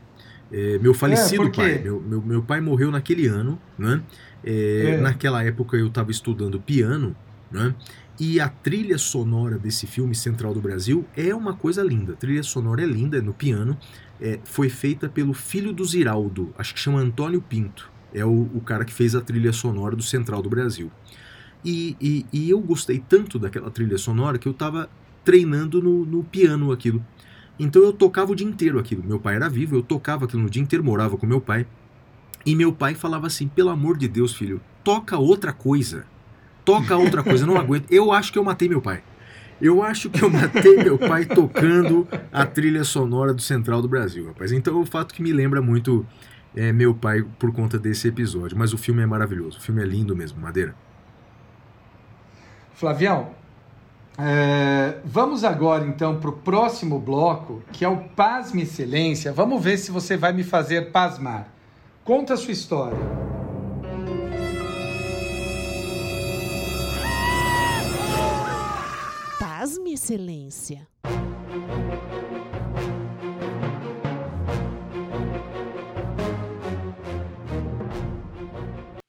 [0.51, 1.61] É, meu falecido por quê?
[1.61, 1.79] pai.
[1.83, 4.03] Meu, meu, meu pai morreu naquele ano, né?
[4.43, 5.01] É, É.
[5.01, 7.15] Naquela época eu estava estudando piano,
[7.51, 7.75] né?
[8.21, 12.15] E a trilha sonora desse filme Central do Brasil é uma coisa linda.
[12.15, 13.77] A trilha sonora é linda, é no piano.
[14.21, 17.89] É, foi feita pelo filho do Ziraldo, acho que chama Antônio Pinto.
[18.13, 20.91] É o, o cara que fez a trilha sonora do Central do Brasil.
[21.65, 24.89] E, e- e eu gostei tanto daquela trilha sonora que eu estava
[25.25, 27.05] treinando no, no piano aquilo.
[27.59, 29.03] Então eu tocava o dia inteiro aquilo.
[29.05, 31.67] Meu pai era vivo, eu tocava aquilo no dia inteiro, morava com meu pai.
[32.47, 36.07] E meu pai falava assim: pelo amor de Deus, filho, toca outra coisa.
[36.65, 37.91] Toca outra coisa, não aguento.
[37.91, 39.03] Eu acho que eu matei meu pai.
[39.61, 44.27] Eu acho que eu matei meu pai tocando a trilha sonora do Central do Brasil,
[44.27, 44.53] rapaz.
[44.53, 46.07] Então é o fato que me lembra muito
[46.55, 48.57] é, meu pai por conta desse episódio.
[48.57, 50.75] Mas o filme é maravilhoso, o filme é lindo mesmo, Madeira.
[52.75, 53.35] Flavião,
[54.21, 59.33] é, vamos agora então para o próximo bloco, que é o Pasme Excelência.
[59.33, 61.53] Vamos ver se você vai me fazer pasmar.
[62.05, 62.99] Conta a sua história.
[69.39, 70.89] Pasme, excelência.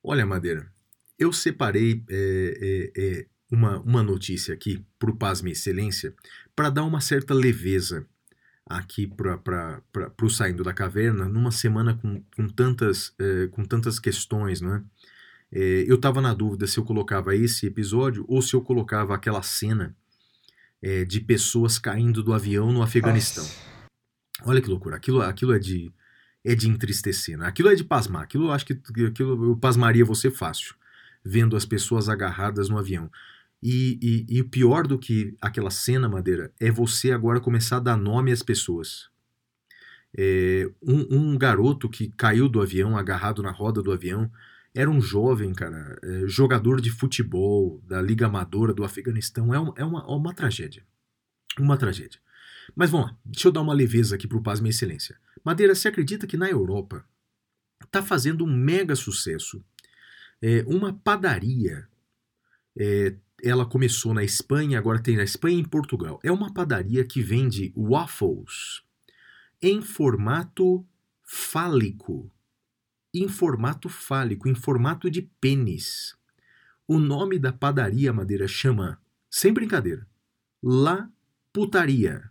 [0.04, 0.72] Olha, Madeira,
[1.18, 6.14] eu separei é, é, é, uma, uma notícia aqui para o Pasme Excelência
[6.56, 8.06] para dar uma certa leveza
[8.66, 9.82] aqui para
[10.22, 14.84] o Saindo da Caverna numa semana com, com, tantas, é, com tantas questões, não é?
[15.52, 19.42] É, eu estava na dúvida se eu colocava esse episódio ou se eu colocava aquela
[19.42, 19.96] cena
[20.80, 23.44] é, de pessoas caindo do avião no Afeganistão.
[23.44, 23.70] Nossa.
[24.46, 25.92] Olha que loucura, aquilo, aquilo é de
[26.46, 27.48] é de entristecer, né?
[27.48, 30.74] Aquilo é de pasmar, aquilo eu acho que aquilo eu pasmaria você fácil,
[31.24, 33.12] vendo as pessoas agarradas no avião.
[33.62, 37.82] E, e, e o pior do que aquela cena, Madeira, é você agora começar a
[37.82, 39.10] dar nome às pessoas.
[40.18, 44.32] É, um, um garoto que caiu do avião, agarrado na roda do avião,
[44.74, 49.54] era um jovem, cara, é, jogador de futebol da Liga Amadora do Afeganistão.
[49.54, 50.86] É, um, é uma, uma tragédia.
[51.58, 52.20] Uma tragédia.
[52.76, 55.18] Mas vamos lá, deixa eu dar uma leveza aqui pro Paz Minha Excelência.
[55.44, 57.04] Madeira, você acredita que na Europa
[57.84, 59.64] está fazendo um mega sucesso?
[60.42, 61.88] É, uma padaria.
[63.44, 66.20] Ela começou na Espanha, agora tem na Espanha e em Portugal.
[66.24, 68.84] É uma padaria que vende waffles
[69.62, 70.86] em formato
[71.24, 72.32] fálico.
[73.14, 76.16] Em formato fálico, em formato de pênis.
[76.88, 80.08] O nome da padaria Madeira chama, sem brincadeira,
[80.62, 81.10] La
[81.54, 82.30] Putaria.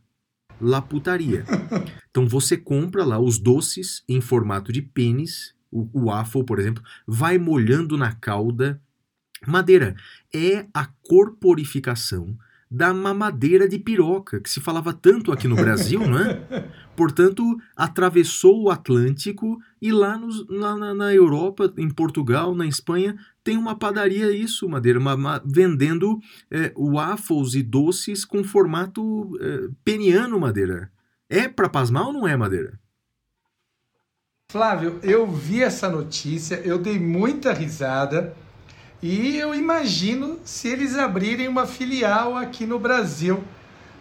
[0.61, 1.45] La Putaria.
[2.11, 6.83] Então você compra lá os doces em formato de pênis, o, o waffle, por exemplo,
[7.07, 8.83] vai molhando na cauda.
[9.47, 9.95] Madeira
[10.35, 12.37] é a corporificação
[12.71, 16.69] da mamadeira de piroca, que se falava tanto aqui no Brasil, não é?
[16.95, 17.43] Portanto,
[17.75, 23.57] atravessou o Atlântico e lá, nos, lá na, na, Europa, em Portugal, na Espanha, tem
[23.57, 26.19] uma padaria isso, Madeira, uma, uma, vendendo
[26.51, 30.91] é, waffles e doces com formato é, peniano, Madeira.
[31.31, 32.79] É para pasmar ou não é, Madeira?
[34.51, 38.35] Flávio, eu vi essa notícia, eu dei muita risada
[39.03, 43.43] e eu imagino se eles abrirem uma filial aqui no Brasil.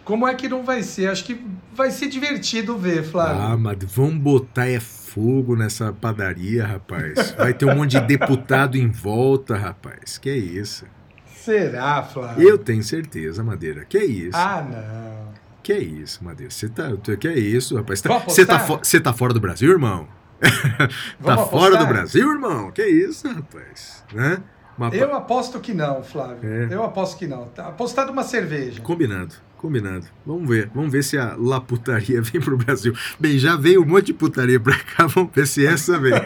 [0.04, 1.10] Como é que não vai ser?
[1.10, 1.40] Acho que
[1.74, 3.42] vai ser divertido ver, Flávio.
[3.42, 7.32] Ah, mas vamos botar é fogo nessa padaria, rapaz.
[7.36, 10.16] Vai ter um monte de deputado em volta, rapaz.
[10.18, 10.86] Que é isso?
[11.26, 12.48] Será, Flávio?
[12.48, 13.84] Eu tenho certeza, Madeira.
[13.84, 14.36] Que é isso?
[14.36, 15.34] Ah, não.
[15.62, 16.50] Que é isso, Madeira?
[16.50, 16.90] Você tá.
[17.18, 18.02] Que é isso, rapaz?
[18.26, 20.08] Você tá, você tá fora do Brasil, irmão?
[21.22, 22.70] tá fora do Brasil, irmão?
[22.70, 24.04] Que é isso, rapaz?
[24.12, 24.42] Né?
[24.78, 24.94] Uma...
[24.94, 26.48] Eu aposto que não, Flávio.
[26.48, 26.72] É.
[26.72, 27.46] Eu aposto que não.
[27.46, 28.80] Tá apostado uma cerveja.
[28.80, 30.06] Combinado, combinado.
[30.24, 30.70] Vamos ver.
[30.72, 32.94] Vamos ver se a La Putaria vem pro Brasil.
[33.18, 35.06] Bem, já veio um monte de putaria pra cá.
[35.10, 36.14] Vamos ver se essa vem.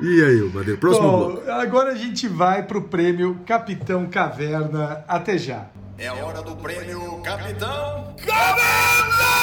[0.00, 0.78] e aí, Madeira?
[0.78, 1.50] Próximo Bom, bloco.
[1.50, 5.04] Agora a gente vai pro prêmio Capitão Caverna.
[5.08, 5.66] Até já.
[5.98, 9.34] É a hora do prêmio Capitão Caverna!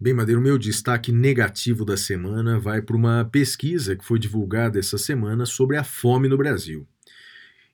[0.00, 4.78] Bem, Madeira, o meu destaque negativo da semana vai para uma pesquisa que foi divulgada
[4.78, 6.86] essa semana sobre a fome no Brasil.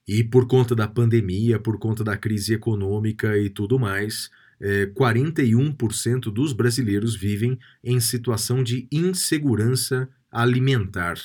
[0.09, 6.33] E por conta da pandemia, por conta da crise econômica e tudo mais, é, 41%
[6.33, 11.19] dos brasileiros vivem em situação de insegurança alimentar.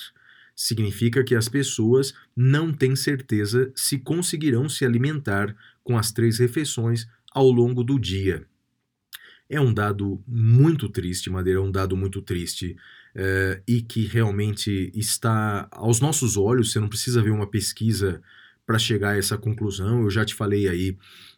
[0.53, 7.07] Significa que as pessoas não têm certeza se conseguirão se alimentar com as três refeições
[7.31, 8.48] ao longo do dia.
[9.49, 12.77] É um dado muito triste, Madeira, é um dado muito triste
[13.15, 16.71] é, e que realmente está aos nossos olhos.
[16.71, 18.21] Você não precisa ver uma pesquisa
[18.63, 20.03] para chegar a essa conclusão.
[20.03, 20.95] Eu já te falei aí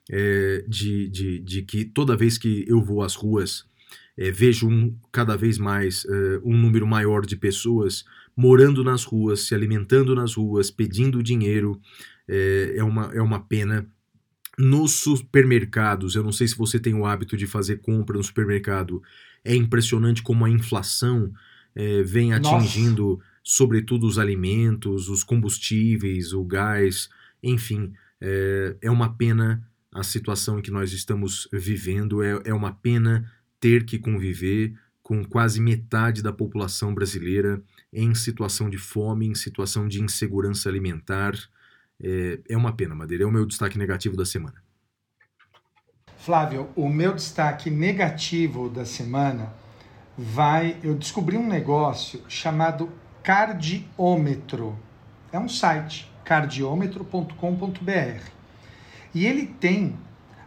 [0.09, 3.65] é, de, de, de, que toda vez que eu vou às ruas,
[4.17, 6.05] é, vejo um, cada vez mais
[6.43, 8.03] um número maior de pessoas
[8.35, 11.79] morando nas ruas, se alimentando nas ruas, pedindo dinheiro.
[12.27, 13.87] é, uma, é uma pena
[14.57, 19.01] nos supermercados, eu não sei se você tem o hábito de fazer compra no supermercado,
[19.43, 21.31] é impressionante como a inflação
[21.75, 23.23] é, vem atingindo, Nossa.
[23.43, 27.09] sobretudo, os alimentos, os combustíveis, o gás,
[27.41, 32.71] enfim, é, é uma pena a situação em que nós estamos vivendo, é, é uma
[32.71, 33.29] pena
[33.59, 34.73] ter que conviver
[35.03, 41.33] com quase metade da população brasileira em situação de fome, em situação de insegurança alimentar.
[42.03, 43.23] É, é uma pena, Madeira.
[43.23, 44.61] É o meu destaque negativo da semana.
[46.17, 49.53] Flávio, o meu destaque negativo da semana
[50.17, 50.77] vai.
[50.83, 52.89] Eu descobri um negócio chamado
[53.23, 54.77] Cardiômetro.
[55.31, 58.23] É um site, cardiômetro.com.br.
[59.13, 59.97] E ele tem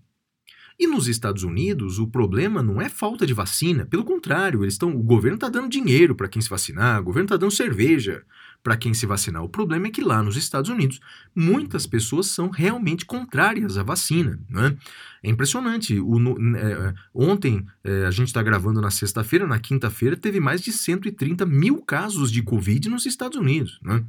[0.80, 4.96] E nos Estados Unidos, o problema não é falta de vacina, pelo contrário, eles estão,
[4.96, 8.24] o governo está dando dinheiro para quem se vacinar, o governo está dando cerveja
[8.64, 9.44] para quem se vacinar.
[9.44, 11.00] O problema é que lá nos Estados Unidos,
[11.36, 14.40] muitas pessoas são realmente contrárias à vacina.
[14.50, 14.76] Né?
[15.22, 16.00] É impressionante.
[16.00, 20.62] O, no- é, ontem, é, a gente está gravando na sexta-feira, na quinta-feira, teve mais
[20.62, 23.80] de 130 mil casos de Covid nos Estados Unidos.
[23.84, 24.04] Né?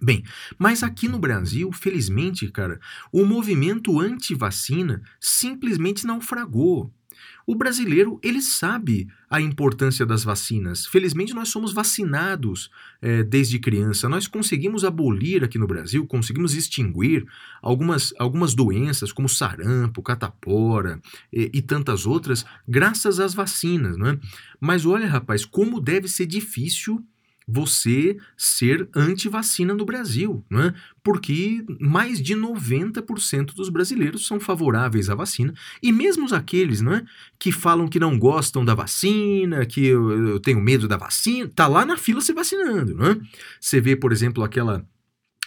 [0.00, 0.22] Bem,
[0.58, 2.78] mas aqui no Brasil, felizmente, cara,
[3.10, 6.92] o movimento anti-vacina simplesmente naufragou.
[7.46, 10.84] O brasileiro, ele sabe a importância das vacinas.
[10.84, 12.70] Felizmente, nós somos vacinados
[13.00, 14.08] eh, desde criança.
[14.08, 17.24] Nós conseguimos abolir aqui no Brasil, conseguimos extinguir
[17.62, 21.00] algumas, algumas doenças, como sarampo, catapora
[21.32, 24.18] e, e tantas outras, graças às vacinas, não é?
[24.60, 27.04] Mas olha, rapaz, como deve ser difícil
[27.46, 30.74] você ser anti-vacina no Brasil, é?
[31.02, 37.04] Porque mais de 90% dos brasileiros são favoráveis à vacina, e mesmo aqueles, é,
[37.38, 41.68] que falam que não gostam da vacina, que eu, eu tenho medo da vacina, tá
[41.68, 43.16] lá na fila se vacinando, é?
[43.60, 44.84] Você vê, por exemplo, aquela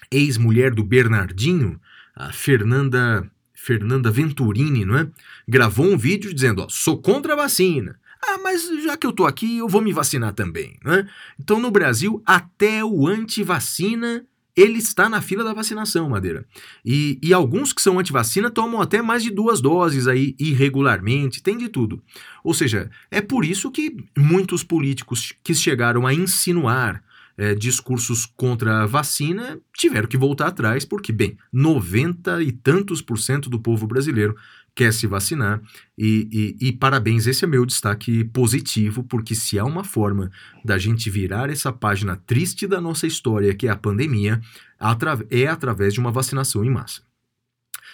[0.09, 1.79] ex-mulher do Bernardinho,
[2.15, 5.09] a Fernanda Fernanda Venturini, não é?
[5.45, 7.99] Gravou um vídeo dizendo, ó, sou contra a vacina.
[8.21, 11.07] Ah, mas já que eu tô aqui, eu vou me vacinar também, né?
[11.39, 16.45] Então, no Brasil, até o anti-vacina, ele está na fila da vacinação, Madeira.
[16.83, 21.57] E, e alguns que são anti-vacina tomam até mais de duas doses aí irregularmente, tem
[21.57, 22.03] de tudo.
[22.43, 27.01] Ou seja, é por isso que muitos políticos que chegaram a insinuar
[27.37, 33.17] eh, discursos contra a vacina tiveram que voltar atrás, porque, bem, 90 e tantos por
[33.17, 34.35] cento do povo brasileiro
[34.79, 35.61] quer se vacinar.
[35.97, 40.31] E, e- e parabéns, esse é meu destaque positivo, porque se há uma forma
[40.63, 44.39] da gente virar essa página triste da nossa história, que é a pandemia,
[44.79, 47.01] atra- é através de uma vacinação em massa.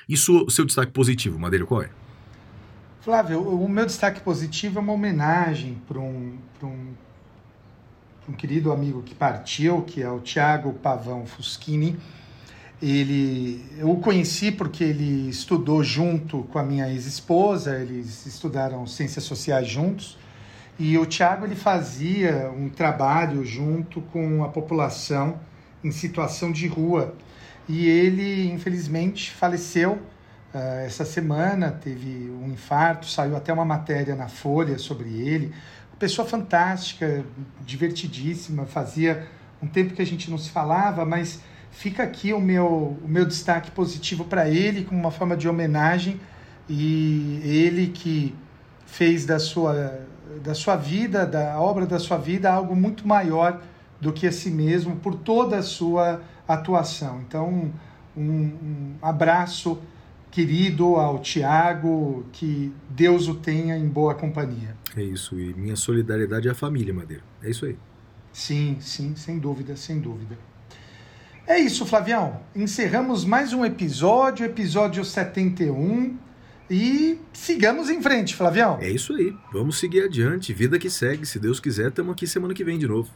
[0.08, 1.90] Isso, o seu destaque positivo, Madeira, qual é?
[3.02, 6.94] Flávio, o meu destaque positivo é uma homenagem para um, um,
[8.30, 11.98] um querido amigo que partiu, que é o Tiago Pavão Fuschini.
[12.82, 19.24] Ele, eu o conheci porque ele estudou junto com a minha ex-esposa, eles estudaram ciências
[19.24, 20.18] sociais juntos.
[20.78, 25.40] E o Tiago ele fazia um trabalho junto com a população
[25.84, 27.16] em situação de rua.
[27.68, 30.00] E ele, infelizmente, faleceu
[30.54, 35.54] ah, essa semana, teve um infarto, saiu até uma matéria na Folha sobre ele.
[36.00, 37.26] Pessoa fantástica,
[37.66, 39.28] divertidíssima, fazia
[39.62, 41.42] um tempo que a gente não se falava, mas
[41.76, 46.20] fica aqui o meu, o meu destaque positivo para ele, como uma forma de homenagem.
[46.68, 48.34] E ele que
[48.86, 50.00] fez da sua,
[50.44, 53.62] da sua vida, da obra da sua vida, algo muito maior
[54.00, 57.22] do que a si mesmo, por toda a sua atuação.
[57.28, 57.72] Então,
[58.16, 59.80] um, um abraço
[60.32, 64.76] querido ao Tiago, que Deus o tenha em boa companhia.
[64.96, 67.24] É isso, e minha solidariedade à família, Madeira.
[67.44, 67.78] É isso aí.
[68.32, 70.38] Sim, sim, sem dúvida, sem dúvida.
[71.48, 72.42] É isso, Flavião.
[72.56, 76.18] Encerramos mais um episódio, episódio 71.
[76.70, 78.80] E sigamos em frente, Flavião.
[78.82, 79.36] É isso aí.
[79.54, 80.52] Vamos seguir adiante.
[80.52, 81.26] Vida que segue.
[81.26, 83.10] Se Deus quiser, estamos aqui semana que vem de novo.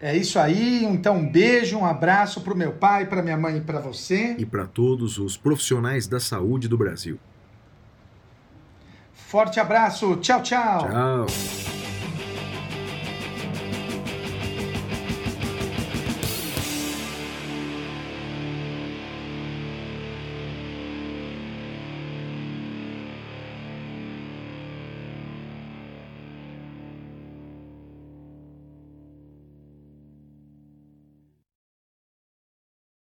[0.00, 0.84] É isso aí.
[0.84, 4.34] Então, um beijo, um abraço pro meu pai, pra minha mãe e pra você.
[4.36, 7.18] E para todos os profissionais da saúde do Brasil.
[9.12, 10.16] Forte abraço.
[10.16, 10.88] Tchau, tchau.
[10.88, 11.75] Tchau.